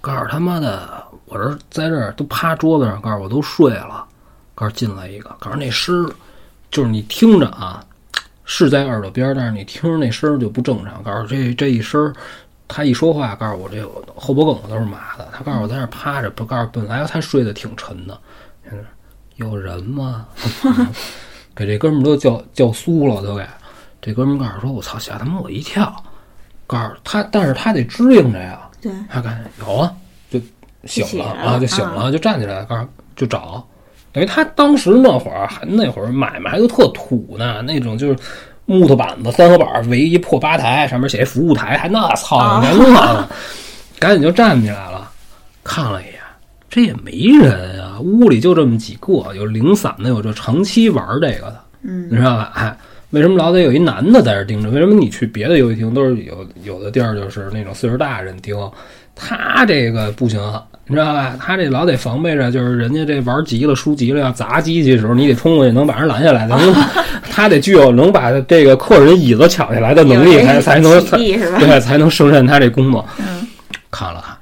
[0.00, 0.88] 告诉他妈的
[1.26, 4.06] 我这儿在这儿都趴桌子上，告诉我都睡了，
[4.54, 6.10] 告诉进来一个，告诉那声儿
[6.70, 7.84] 就是你听着啊，
[8.46, 11.02] 是在耳朵边儿，但是你听着那声儿就不正常。
[11.02, 12.14] 告诉这这一声儿，
[12.66, 15.28] 他一说话，告诉我这个后脖梗子都是麻的。
[15.30, 18.18] 他告诉我在那儿趴着，不告诉本来他睡得挺沉的，
[19.38, 20.26] 有人吗？
[21.56, 23.44] 给这哥们儿都叫叫酥了，都给
[24.00, 25.92] 这哥们儿告诉说，我操，吓他妈我一跳。
[26.66, 28.60] 告诉他，但是他得支应着呀。
[28.80, 29.92] 对，他看有啊，
[30.30, 30.38] 就
[30.84, 32.86] 醒了啊，就醒了，就站起来，告诉
[33.16, 33.66] 就找。
[34.12, 38.16] 等于他当时那会儿还那会儿买卖还都特土呢，那种就是
[38.66, 43.28] 木头板子、三合板围一破吧台，上面写服务台，还那操啊连乐呢，
[43.98, 45.10] 赶紧就站起来了，
[45.64, 46.17] 看了一眼，
[46.70, 52.52] 这也没人啊，屋里就这么几个，有零散的，有这长期玩这个的，嗯你知道吧？
[52.54, 52.76] 哎，
[53.10, 54.68] 为什么老得有一男的在这盯着？
[54.70, 58.54] 为什么你去别的游戏厅都是有有的地儿就是那种岁数大人盯，
[59.14, 60.38] 他这个不行，
[60.86, 61.36] 你知道吧？
[61.40, 66.74] 他这老得防备着，就是人家这玩急了、输急了要砸机器的时候，你得冲过去能把人拦下来，能
[67.30, 70.92] 他得具有能把这个客人椅子抢下来的能力，才才能？
[71.06, 73.04] 对，才能胜任他这工作。
[73.18, 73.46] 嗯，
[73.90, 74.36] 看了看，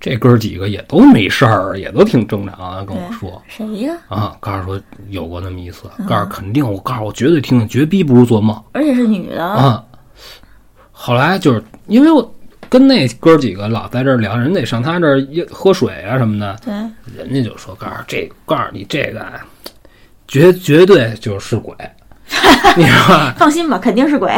[0.00, 3.40] 这哥儿几个也都没事儿，也都挺正常啊，跟我说。
[3.46, 3.94] 谁呀？
[4.08, 4.80] 啊，告诉说
[5.10, 9.44] 有过那么一次，告诉肯定，我告诉我绝对听听，绝逼不是做梦而且是女的。
[9.44, 9.84] 啊。
[10.90, 12.34] 后来就是因为我
[12.68, 16.72] 跟那哥几个老在这儿聊，人得上他这儿一喝水啊什么的，对，
[17.14, 19.46] 人家就说告诉这，告诉你这个啊
[20.28, 21.74] 绝绝对就是鬼，
[22.76, 23.34] 你知道吧？
[23.36, 24.32] 放心吧，肯定是鬼。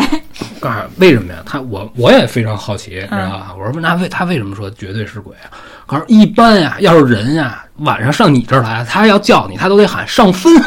[0.60, 1.40] 告诉为什么呀？
[1.44, 3.54] 他我我也非常好奇，知道吧？
[3.58, 5.50] 我说那为他为什么说绝对是鬼啊？
[5.86, 10.52] 告诉一般呀，要是人呀晚上上你这儿来，他要叫你，他都得喊上分。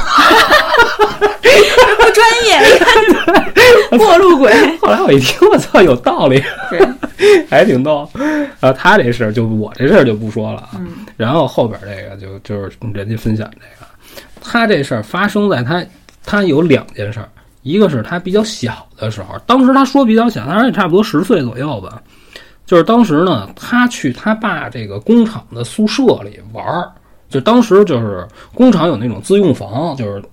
[1.97, 2.61] 不专业，
[3.97, 4.77] 过路鬼。
[4.77, 6.43] 后来我一听，我操，有道理，
[7.49, 8.09] 还挺逗。
[8.59, 10.69] 然后他这事儿就我这事儿就不说了啊。
[10.75, 13.87] 嗯然后后边这个就就是人家分享这个，
[14.41, 15.83] 他这事儿发生在他
[16.25, 17.29] 他有两件事儿，
[17.61, 22.01] 一个是他比较小的时候，当时他说比较小，当然也差不多十岁左右吧。
[22.65, 26.91] 就是当时呢，他去他爸这个工厂的宿舍里玩儿，
[27.29, 30.23] 就当时就是工厂有那种自用房，就是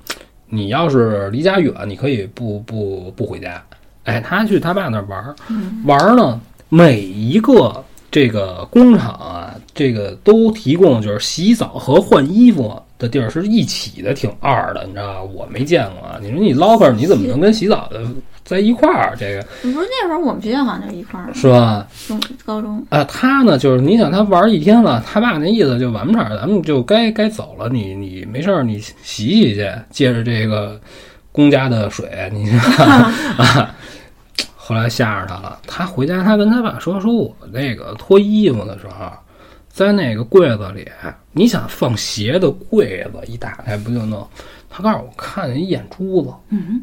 [0.48, 3.62] 你要是离家远，你可以不不不回家。
[4.04, 5.36] 哎，他去他爸那儿玩儿，
[5.84, 6.40] 玩儿呢，
[6.70, 15.22] 每一个这个工厂啊，这个都提供就是洗澡和换衣服的地儿是一起的，挺二的，你知道吧？
[15.22, 16.18] 我没见过啊。
[16.22, 18.00] 你说你 locker 你怎么能跟洗澡的
[18.44, 19.16] 在一块儿？
[19.18, 21.34] 这个你不是那会儿我们学校好像就一块儿？
[21.34, 21.86] 是吧？
[22.06, 22.84] 中高中。
[22.88, 30.80] 啊，他呢，就是你想他玩一天了，他爸那意思就晚不场，咱们就该该走了，你你没事儿，你洗洗去，借着这个
[31.32, 32.48] 公家的水，你
[33.36, 33.74] 啊。
[34.64, 39.10] 后来吓着他了，他回家，他跟他爸说：“说我那个脱衣服的时候，
[39.72, 40.86] 在那个柜子里，
[41.32, 44.24] 你想放鞋的柜子一打开不就能？”
[44.68, 46.32] 他告诉我看见一眼珠子。
[46.50, 46.82] 嗯，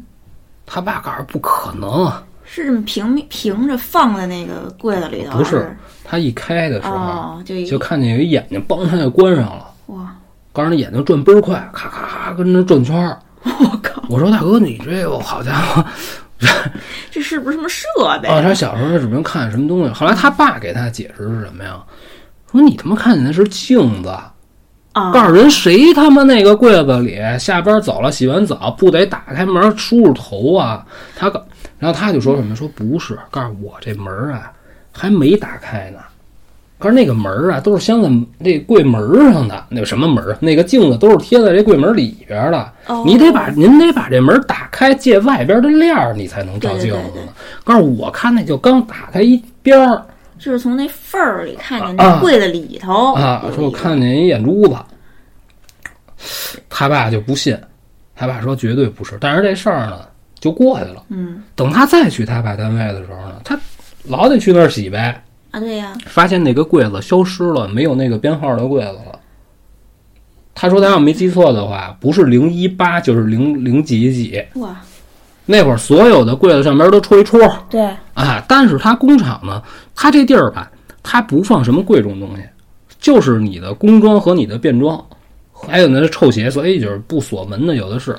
[0.66, 2.12] 他爸告诉不可能，
[2.44, 5.38] 是这么平平着放在那个柜子里头？
[5.38, 9.70] 不是，他一开的时候哦，就就看见有一眼睛，梆，他就关上了。
[9.86, 10.14] 哇！
[10.52, 13.18] 告诉那眼睛转倍儿快，咔咔咔跟着转圈儿。
[13.42, 14.02] 我靠！
[14.08, 15.84] 我说大哥，你这个好家伙！
[17.10, 17.86] 这是不是什么设
[18.22, 18.28] 备？
[18.28, 19.92] 啊，他小时候指不定看见什么东西。
[19.92, 21.82] 后来他爸给他解释是什么呀？
[22.50, 24.08] 说你他妈看见的是镜子，
[24.92, 30.84] 啊，告诉人谁他妈那个柜子里下班走了，洗完澡不得打开门梳梳头啊？
[31.16, 31.40] 他告，
[31.78, 32.56] 然后他就说什么？
[32.56, 34.50] 说不是，告诉我这门啊
[34.92, 35.98] 还没打开呢。
[36.80, 39.64] 可是那个门啊，都是镶在那柜门上的。
[39.68, 42.72] 那个什么门那个镜子都是贴在这柜门里边的。
[43.04, 47.32] 你得把您得把这门打开，借外边的链儿，你才能照镜子呢。
[47.62, 50.02] 告诉我看那就刚打开一边儿，
[50.40, 53.44] 就是从那缝儿里看见那柜子里头啊。
[53.54, 54.76] 说我看见一眼珠子，
[56.68, 57.56] 他爸就不信，
[58.16, 59.18] 他爸说绝对不是。
[59.20, 60.00] 但是这事儿呢
[60.40, 61.04] 就过去了。
[61.10, 63.56] 嗯，等他再去他爸单位的时候呢，他
[64.04, 65.22] 老得去那儿洗呗。
[65.50, 69.18] 啊，对呀，发现那个柜子消失了，没有那个编号的柜子了。
[70.54, 74.44] 他说他要没记错的话，不是零一八就是零零几几。
[74.54, 74.80] 哇，
[75.50, 77.40] 那会儿所有的柜子上面都戳一戳。
[77.68, 77.82] 对，
[78.14, 79.60] 啊，但是他工厂呢，
[79.96, 80.70] 他这地儿吧，
[81.02, 82.42] 他不放什么贵重东西，
[83.00, 85.04] 就是你的工装和你的便装，
[85.52, 88.16] 还有那臭鞋，所以就是不锁门的有的是。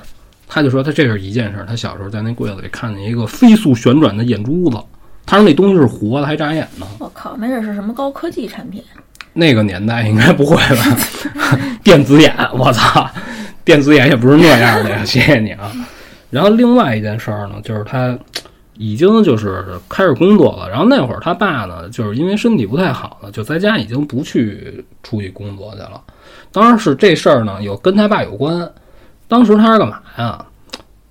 [0.54, 4.78] 他就说他这是一件事，他小时候在那柜子里看见一个飞速旋转的眼珠子。
[5.26, 6.86] 他说那东西是活的，还眨眼呢。
[7.00, 8.84] 我靠，没准是什么高科技产品。
[9.32, 10.98] 那个年代应该不会吧？
[11.82, 13.10] 电子眼，我操！
[13.64, 15.06] 电子眼也不是那样的呀。
[15.06, 15.72] 谢谢你啊。
[16.32, 18.18] 然后另外一件事儿呢，就是他
[18.78, 20.68] 已经就是开始工作了。
[20.68, 26.02] 然后那会儿他爸呢，就是因为身体不太好了，就在家已经不去出去工作去了。
[26.52, 28.68] 当然是这事儿呢，有跟他爸有关。
[29.28, 30.44] 当时他是干嘛呀？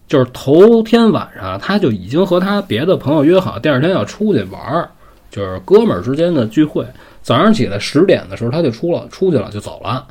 [0.09, 4.89] 就是头天晚上，他就已经和他别的朋友约好，第二天要出去玩儿，
[5.31, 6.85] 就是哥们儿之间的聚会。
[7.23, 10.05] 早上起来十点的时候，他就出了，出去了就走了。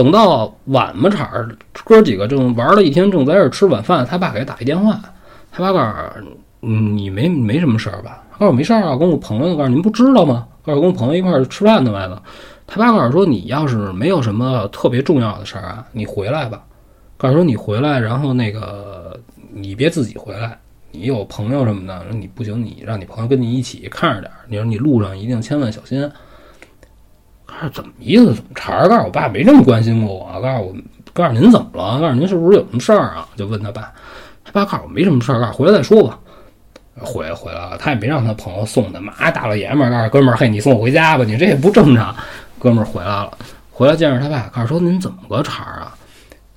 [0.00, 1.46] 等到晚么场儿，
[1.84, 4.98] 哥几个正玩了一天，正在这吃晚饭，他爸给他打一电话，
[5.52, 5.78] 他爸告
[6.18, 6.26] 诉：“，
[6.66, 10.46] 你没没什么事儿吧？”他说：“没事儿啊，跟我朋友告诉您不知道吗？
[10.64, 12.22] 告诉跟我朋友一块儿吃饭的来了。”
[12.66, 16.62] 他爸告诉说：“你要是没有什么特别重要的事儿啊，你回来吧。
[17.18, 19.20] 告诉说你回来，然后那个。”
[19.52, 20.56] 你别自己回来，
[20.92, 24.46] 你有朋友什么的，你不行，你让你朋友跟你一起看着点儿。
[24.46, 26.08] 你说你路上一定千万小心。
[27.50, 28.34] 告诉怎么意思？
[28.34, 28.88] 怎么茬儿？
[28.88, 30.40] 告诉我爸没这么关心过我。
[30.40, 30.74] 告诉我，
[31.12, 32.00] 告诉您怎么了？
[32.00, 33.28] 告诉您是不是有什么事儿啊？
[33.36, 33.92] 就问他爸，
[34.44, 36.18] 他爸告诉我没什么事儿，告诉回来再说吧。
[37.02, 42.14] 回回来了，他也没让他朋友送他，妈大老爷们儿，告诉哥们儿，嘿，你送我回家吧，你这也不正常。
[42.58, 43.32] 哥们儿回来了，
[43.70, 45.96] 回来见着他爸，告诉说您怎么个茬儿啊？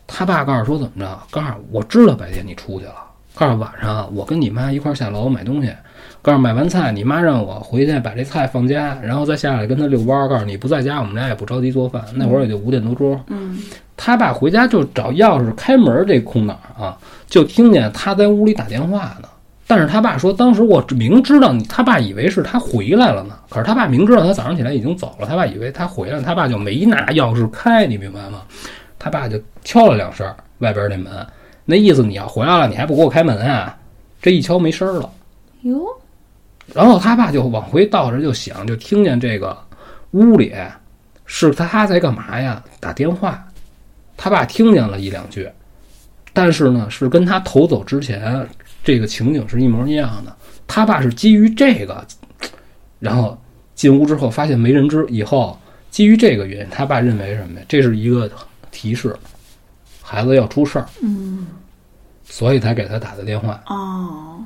[0.05, 1.19] 他爸告诉说怎么着？
[1.31, 2.95] 告诉我知道白天你出去了。
[3.35, 5.73] 告诉晚上我跟你妈一块下楼买东西。
[6.23, 10.29] 告诉买完菜，你妈让我回去把这菜放家，然后再下来跟他遛弯儿。
[10.29, 12.01] 告诉你不在家，我们俩也不着急做饭。
[12.15, 13.21] 那会儿也就五点多钟。
[13.27, 13.59] 嗯。
[13.97, 16.97] 他爸回家就找钥匙开门这空档啊，
[17.27, 19.27] 就听见他在屋里打电话呢。
[19.67, 23.35] 但是他爸说，当时我明知道你，他爸以为是他回来了呢。
[23.49, 28.43] 可是他爸明知道他早上起来已经走了，他爸以为他回来了，他爸就没拿钥匙开，你明白吗？
[28.97, 30.25] 他爸就敲了两声
[30.59, 31.11] 外边那门，
[31.65, 33.75] 那意思你要回来了，你还不给我开门啊？
[34.21, 35.09] 这一敲没声儿了。
[35.61, 35.85] 哟，
[36.71, 39.57] 然后他爸就往回倒着就想，就听见这个
[40.11, 40.53] 屋里
[41.25, 42.63] 是他在干嘛呀？
[42.79, 43.43] 打电话。
[44.15, 45.49] 他爸听见了一两句，
[46.31, 48.47] 但是呢，是跟他逃走之前
[48.83, 50.35] 这个情景是一模一样的。
[50.67, 52.05] 他爸是基于这个，
[52.99, 53.37] 然后
[53.75, 55.59] 进屋之后发现没人知以后，
[55.89, 57.65] 基于这个原因，他爸认为什么呀？
[57.67, 58.29] 这是一个。
[58.75, 59.15] 提示，
[60.01, 61.45] 孩子要出事儿，嗯，
[62.25, 63.61] 所以才给他打的电话。
[63.67, 64.43] 哦，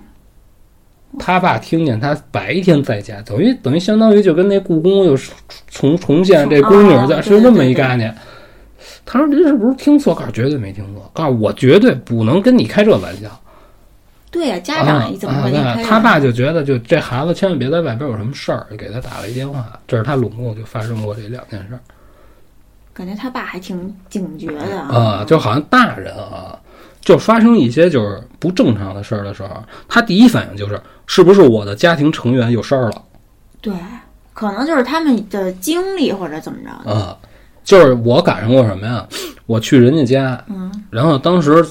[1.20, 5.18] 他爸听见他白天在家，等于等于相当于就跟那故宫又
[5.68, 8.16] 重重现这宫女在，是这么一概念。
[9.06, 10.14] 他说：“您是不是听错？
[10.14, 13.30] 告诉绝对没听错，告诉我绝对不能跟你开这玩笑。”
[14.30, 15.82] 对呀，家长怎么会开？
[15.82, 19.80] 他爸就觉得，就这孩子千万别在外边有什么事儿，给他打了一电话。
[19.88, 21.80] 这是他拢共就发生过这两件事。
[22.94, 26.60] 感觉他爸还挺警觉的啊，就好像大人啊，
[27.08, 33.02] 就发生一些就是不正常的事儿的时候，他第一反应就是是不是我的家庭成员有事儿了？
[33.62, 33.74] 对，
[34.34, 37.18] 可能就是他们的经历或者怎么着啊，
[37.64, 39.08] 就是我赶上过什么呀？
[39.46, 41.66] 我去人家家，嗯，然后当时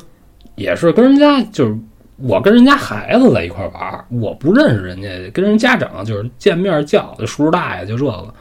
[0.55, 1.77] 也是跟人家就是
[2.17, 8.35] 我跟人家孩子在一块儿玩儿，我不认识人家，跟人家长就是见面叫就叔叔大爷就这个。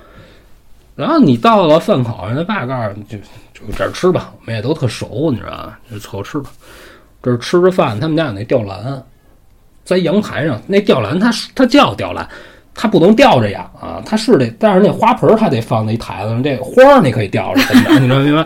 [0.96, 3.18] 然后你到了饭口，人家爸告诉你就
[3.54, 5.80] 就这儿吃吧，我们也都特熟，你知道吧？
[5.92, 6.50] 就凑合吃吧。
[7.22, 9.04] 这儿吃着饭，他们家有那吊篮，
[9.84, 12.28] 在阳台上，那吊篮它它叫吊篮，
[12.74, 17.62] 它不能吊着养啊，它是得，但是那花盆儿它得放在一台子上，这花儿你可以吊着，
[18.00, 18.46] 你知道明白？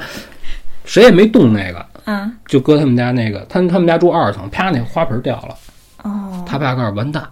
[0.86, 5.56] 谁也没动那个，啊，就搁他们家那个，他他们家住二层，啪，那花盆掉了。
[6.04, 7.24] 哦，他爸告诉完蛋，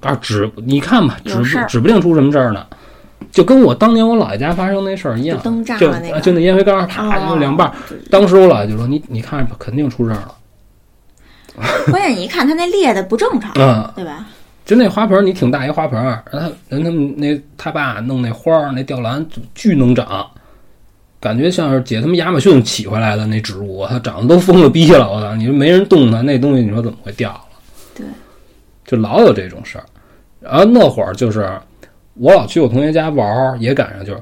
[0.00, 2.64] 告诉指你看吧，指指不定出什么事儿呢。
[3.30, 7.74] 就跟我当年我姥爷家发生那事儿一样，就灯炸就那个就那烟灰缸啪哦就两半儿。
[8.10, 10.34] 当时我姥爷就说：“你你看吧，肯定出事儿了。
[11.90, 14.26] 关键你一看它那裂的不正常，嗯，对吧？
[14.64, 20.26] 就那花盆，你挺大一花盆儿，然后人他们那他爸弄那花儿，那吊兰巨能长，
[21.20, 25.34] 感觉像是姐他们亚马逊起回来的那植物，它长得都疯了逼了，我操！
[25.34, 27.40] 你说没人动它，那东西你说怎么会掉了？
[27.94, 28.04] 对，
[28.84, 29.84] 就老有这种事儿。
[30.40, 31.48] 然后那会儿就是
[32.18, 34.20] 我老去我同学家玩儿，也赶上就是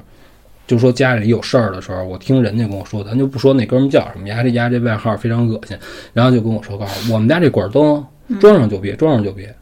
[0.67, 5.77] 就说家里有事儿的时候，我听人家跟我说，咱就不说那哥们儿叫什么，丫这丫这外号非常恶心，
[6.13, 8.05] 然后就跟我说，告诉我我们家这管灯
[8.39, 9.53] 装上就别，装上就别。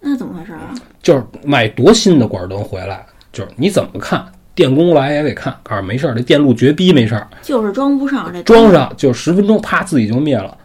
[0.00, 0.74] 那怎么回事啊？
[1.02, 4.24] 就是买多新的管灯回来，就是你怎么看，
[4.54, 10.56] 电工来也得看，告诉没事儿，这电路绝逼没事儿，就是装不上这装上就十分钟，啪自己就灭了。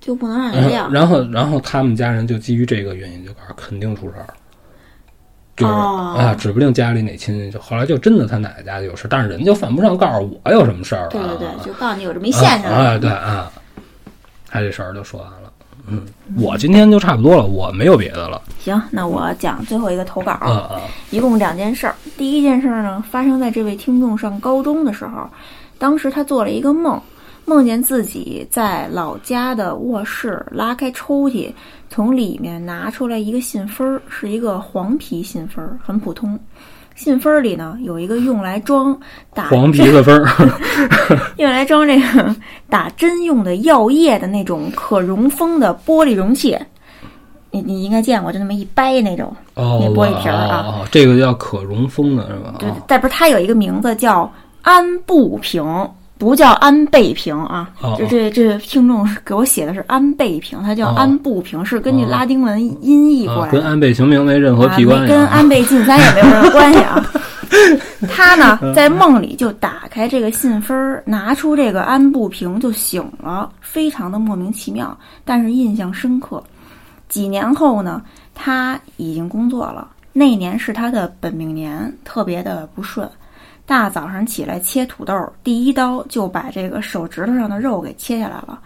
[0.00, 0.92] 就不能让你然后亮。
[0.92, 4.34] 然后然后他们家人就基于这个原因，就告诉肯定出事儿了。
[5.56, 11.08] 就是、哦啊，指不定家里哪亲戚，就后来就真的他奶奶家就有事，但是人就犯不上告诉我有什么事儿了。
[11.08, 12.70] 对对对啊，就告诉你有这么一现象。
[12.70, 13.50] 啊啊，对啊，
[14.48, 15.52] 他这事儿就说完了。
[15.88, 16.04] 嗯，
[16.36, 18.42] 我今天就差不多了，我没有别的了。
[18.58, 20.32] 行，那我讲最后一个投稿。
[20.32, 20.80] 啊啊，
[21.10, 21.94] 一共两件事儿。
[22.18, 25.30] 第一件事儿呢，发生在这位听众上高中的时候，
[25.78, 27.00] 当时他做了一个梦，
[27.46, 31.50] 梦见自己在老家的卧室拉开抽屉，
[31.88, 36.38] 从里面拿出来一个信封儿，是一个黄皮信封儿，很普通。
[36.96, 38.98] 信封儿里呢有一个用来装
[39.32, 40.50] 打黄皮子分儿，
[41.38, 42.34] 用来装这个
[42.68, 46.58] 打针用的药液的那种可溶封的玻璃容器。
[47.52, 49.34] 你你应该见过，就那么一掰那种。
[49.54, 52.54] 哦，那玻璃瓶儿啊哦，哦这个叫可溶封的是吧？
[52.58, 54.30] 对哦，但不是它有一个名字叫
[54.62, 55.62] 安布瓶，
[56.18, 57.70] 不叫安倍平啊。
[57.80, 63.58] 哦就这这听众给我写的是安倍平，他叫哦安步平，是根据哦拉丁文音译过啊，来的。
[63.58, 67.04] 跟安倍晴明没任何屁关啊、系跟安倍晋三也没有任何关系啊。
[68.10, 76.42] 他呢，在梦里就打开这个信封儿，拿出这个安步平就醒了，非常的莫名其妙，但是印象深刻。
[77.08, 78.02] 几年后呢，
[78.34, 83.08] 他已经工作了，那年是他的本命年，特别的不顺。
[83.66, 88.58] 大早上起来切土豆，第一刀就把这个手指头上的肉给切下来了。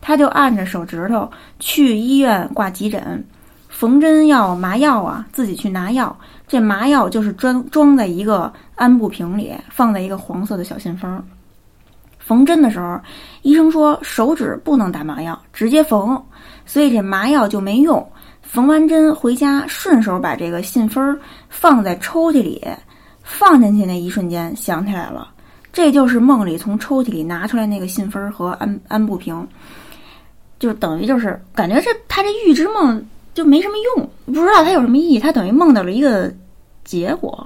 [0.00, 3.22] 他就按着手指头去医院挂急诊，
[3.68, 6.16] 缝针要麻药啊，自己去拿药。
[6.48, 11.22] 这麻药就是装装在一个安布瓶里，放在一个黄色的小信封。
[12.18, 12.98] 缝针的时候，
[13.42, 16.20] 医生说手指不能打麻药，直接缝，
[16.64, 18.04] 所以这麻药就没用。
[18.42, 22.64] 缝完针回家，顺手把这个信封放在抽屉里，
[23.28, 25.28] 放进去那一瞬间想起来了，
[25.72, 29.46] 这就是梦里从抽屉里拿出来那个信封和安安不平，
[30.60, 33.04] 就等于就是感觉这他这预知梦
[33.34, 36.32] 就没什么用，不知道他有什么意义，他等于梦到了一个
[36.84, 37.44] 结果，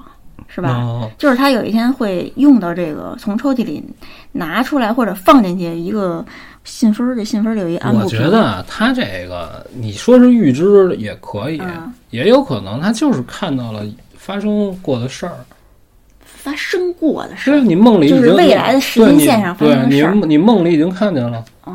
[0.49, 0.75] 是吧？
[0.77, 3.83] 哦就是他有一天会用到这个，从抽屉里
[4.33, 6.25] 拿出来或者放进去一个
[6.63, 8.07] 信封儿，这信封儿里有一安步我。
[8.07, 13.83] 觉得啊他这个你说是预知也可以，嗯也有可能他就是看到了
[14.15, 15.35] 发生过的事儿。
[16.41, 17.57] 发生过的事就。
[17.57, 21.73] 是你梦里已经就是未来的时间线上发生的对你事你你梦里已经看见了，哦，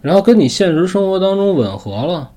[0.00, 2.30] 然后跟你现实生活当中吻合了。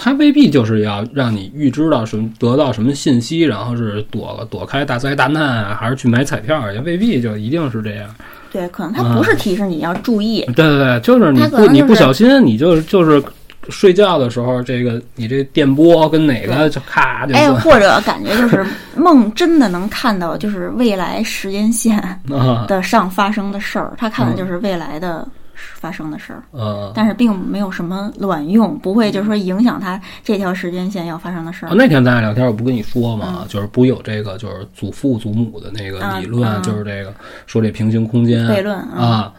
[0.00, 8.08] 他未必就是要让你预知到什么，得到什么信息，然后是躲躲开大灾大难啊，还是去买彩票，也未必就一定是这样。
[8.52, 13.20] 对，可能他不是提示你要注意，对对对，就是你不你不小心，你就就是
[13.68, 18.66] 睡觉的时候，这个你这电波跟哪个就咔就哎，或者感觉就是
[18.96, 21.98] 梦真的能看到，就是未来时间线
[22.30, 22.64] 啊。
[22.68, 24.36] 的上发生的事儿，他看的嗯。
[24.36, 26.92] 就是未来的发生的事儿，呃。
[26.94, 31.70] 但是并没有什么卵用，不会就是说影响他这条时间线要发生的事儿。
[31.70, 31.74] 哦，。
[31.76, 37.12] 那天咱俩聊天，我不跟你说嘛，就是不有这个就是祖父祖母的那个理论，就是这个
[37.46, 39.32] 说这平行空间悖论嗯啊。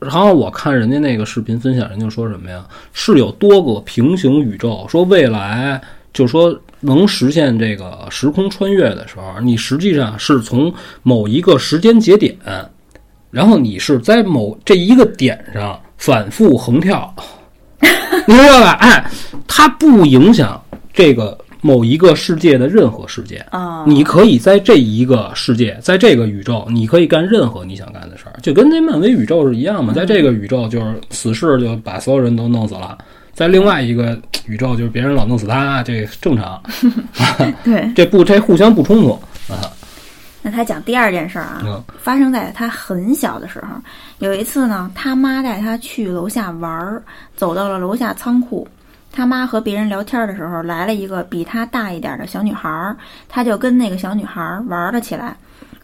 [0.00, 2.64] 然后我看人家那个视频分享，人家说什么呀？
[2.92, 5.80] 是有多个平行宇宙，说未来
[6.12, 10.72] 就说能实现这个时空穿越的时候，你实际上是从
[11.02, 12.36] 某一个时间节点，
[13.30, 17.12] 然后你是在某这一个点上反复横跳，
[18.26, 18.72] 你知道吧？
[18.80, 19.10] 哎，
[19.46, 20.62] 它不影响
[20.92, 23.44] 这个某一个世界的任何事件。
[23.50, 29.92] 啊，你可以在这一个世界，在这个宇宙，你可以干任何你想干的事儿，就跟那漫威宇宙是一样嘛。
[29.92, 32.96] 在这个宇宙，就是死侍就把所有人都弄死了；
[33.32, 36.62] 在另外一个宇宙，就是别人老弄死他，这正常。
[37.64, 37.90] 对。
[37.96, 39.12] 这不，这互相不冲突
[39.52, 39.70] 啊。
[40.40, 43.68] 那他讲第二件事儿啊，嗯发生在他很小的时候。
[44.20, 47.02] 有一次呢，他妈带他去楼下玩儿，
[47.36, 48.66] 走到了楼下仓库。
[49.10, 52.96] 他妈和别人聊天的时候，来了一个比他大一点的小女孩儿，
[53.28, 55.36] 他就跟那个小女孩儿玩了起来。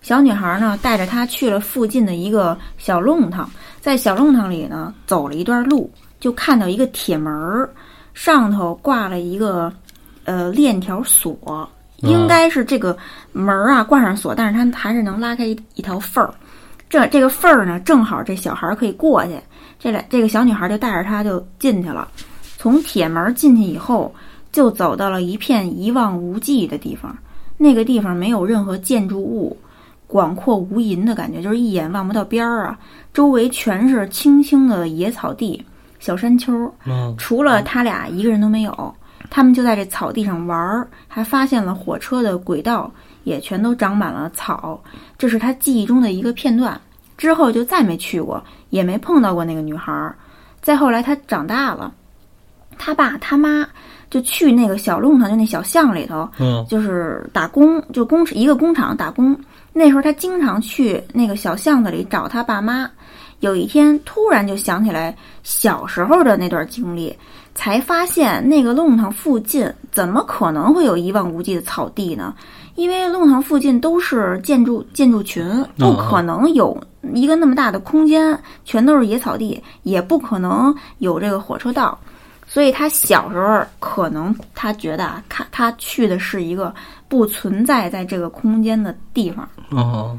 [0.02, 5.90] 小女孩儿呢，带着他去了附近的一个小弄堂，在小弄堂里呢，走了一段路，
[6.20, 7.68] 就看到一个铁门儿，
[8.12, 9.72] 上头挂了一个
[10.24, 12.96] 呃链条锁，应该是这个
[13.32, 16.32] 门儿啊挂上锁，但是它还是能拉开一一条缝儿。
[16.90, 19.40] 这这个缝儿呢，正好这小孩儿可以过去。
[19.80, 22.06] 这俩这个小女孩就带着他就进去了。
[22.64, 24.10] 从铁门进去以后，
[24.50, 27.14] 就走到了一片一望无际的地方。
[27.58, 29.54] 那个地方没有任何建筑物，
[30.06, 32.78] 广阔无垠的感觉，就是一眼望不到边儿啊。
[33.12, 35.62] 周围全是青青的野草地、
[36.00, 36.74] 小山丘
[37.18, 38.94] 除了他俩一个人都没有。
[39.28, 42.90] 他们就在这草地上玩儿，还发现了火车的轨道
[43.24, 44.82] 也全都长满了草，
[45.18, 46.80] 这是他记忆中的一个片段。
[47.18, 50.16] 之后就再没去过，也没碰到过那个女孩儿。
[50.62, 51.92] 再后来他长大了，
[52.78, 53.66] 他爸他妈
[54.10, 59.38] 就去那个小弄堂，就那小巷里头，嗯就是打工，就工一个工厂打工。
[59.72, 62.90] 那时候他经常去那个小巷子里找他爸妈。
[63.40, 67.14] 有一天突然就想起来小时候的那段经历，
[67.54, 72.32] 才发现那个弄堂附近怎么可能会有一望无际的草地呢？
[72.74, 75.44] 因为弄堂附近都是建筑建筑群，
[75.76, 76.80] 不可能有
[77.12, 81.98] 一个那么大的空间全都是野草地，也不可能有这个火车道。
[82.54, 86.72] 所以他小时候可能他觉得啊，他他去的是一个
[87.08, 89.48] 不存在在这个空间的地方。
[89.70, 90.16] 哦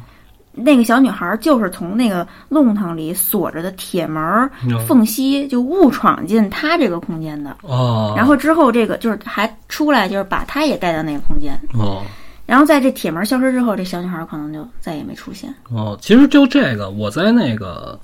[0.52, 4.50] 那个小女孩就是从那个弄堂里锁着的铁门
[4.86, 7.56] 缝隙就误闯进他这个空间的。
[7.62, 11.58] 哦，然后之后这个就是还出来，就是把他也带到那个空间。
[11.74, 12.04] 哦
[12.46, 15.52] 然后在这铁门消失之后，这小女孩可能就再也没出现。
[15.70, 17.98] 哦，其实就这个，我在那个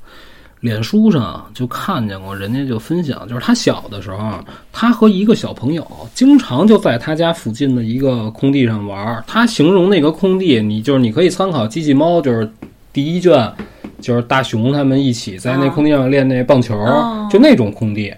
[0.62, 4.34] 脸书上就看见过，人家就分享，就是他小的时候，
[4.72, 9.24] 他和一个小朋友经常就在他家附近的一个空地上玩。
[9.26, 12.48] 他形容那个空地，你就是你可以参考《机器猫》，就是
[12.94, 13.52] 第一卷，
[14.00, 18.14] 就是大熊他们一起在那空地上练那棒球，哦就那种空地。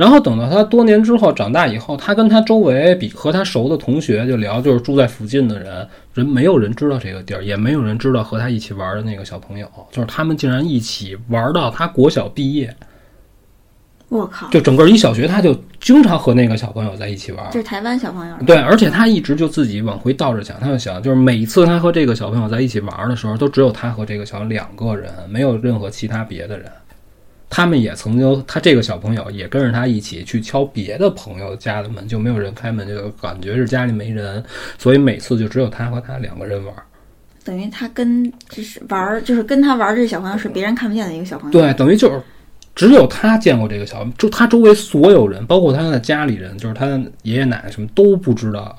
[0.00, 12.74] 然后等到他多年之后长大以后，他跟他周围比和他熟的同学就聊，就是住在附近的人，人没有人知道这个地儿，也没有人知道和他一起玩的那个小朋友，就是他们竟然一起玩到他国小毕业，
[14.08, 17.46] 我靠，就整个一小学，他就经常和那个小朋友在一起玩。
[17.52, 18.34] 这是台湾小朋友。
[18.46, 26.72] 对，而且他一直就自己往回倒着想，他就想，就是每次他和这个小朋友在一起玩的时候，都只有他和这个小两个人，没有任何其他别的人。
[27.50, 34.42] 他们也曾经，他这个小朋友也跟着他一起去敲别的朋友家的门，就没有人开门，就感觉是家里没人，
[34.78, 36.72] 所以每次就只有他和他两个人玩。
[37.42, 41.52] 等于他跟就是玩儿，就是跟他玩儿这小朋友是别人看不见的一个小朋友。
[41.52, 42.22] 对，等于就是
[42.74, 48.78] 只有他见过这个小，就他周围所有人，包括他的家里人，就是他的爷爷奶奶什么都不知道，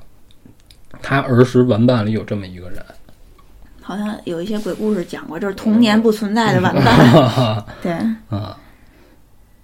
[1.02, 2.78] 他儿时玩伴里有这么一个人。
[3.82, 7.66] 好像有一些鬼故事讲过，就是童年不存在的玩伴。
[7.82, 7.92] 对，
[8.30, 8.58] 啊，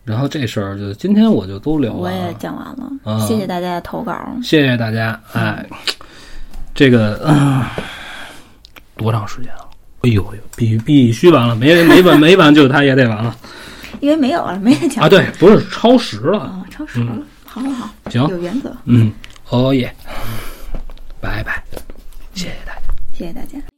[0.08, 4.18] 然后这事儿就今天我就都聊了我也，讲完了，啊谢谢大家的投稿。
[4.42, 5.20] 谢谢大家。
[5.34, 5.66] 哎，
[6.74, 7.76] 这个、啊
[8.96, 9.70] 多长时间了？
[10.04, 13.36] 哎呦呦，必须必须完了，没没完没完就他也得完了
[14.00, 15.10] 因为没有了，没人讲啊！
[15.10, 16.40] 对，不是超时了。
[16.40, 17.12] 哦，超时了，
[17.46, 18.76] 好好好，行，有原则。
[18.86, 19.12] 嗯，
[19.50, 19.94] 哦耶，
[21.20, 21.62] 拜拜，
[22.34, 22.82] 谢谢大家。
[23.14, 23.77] 谢谢大家。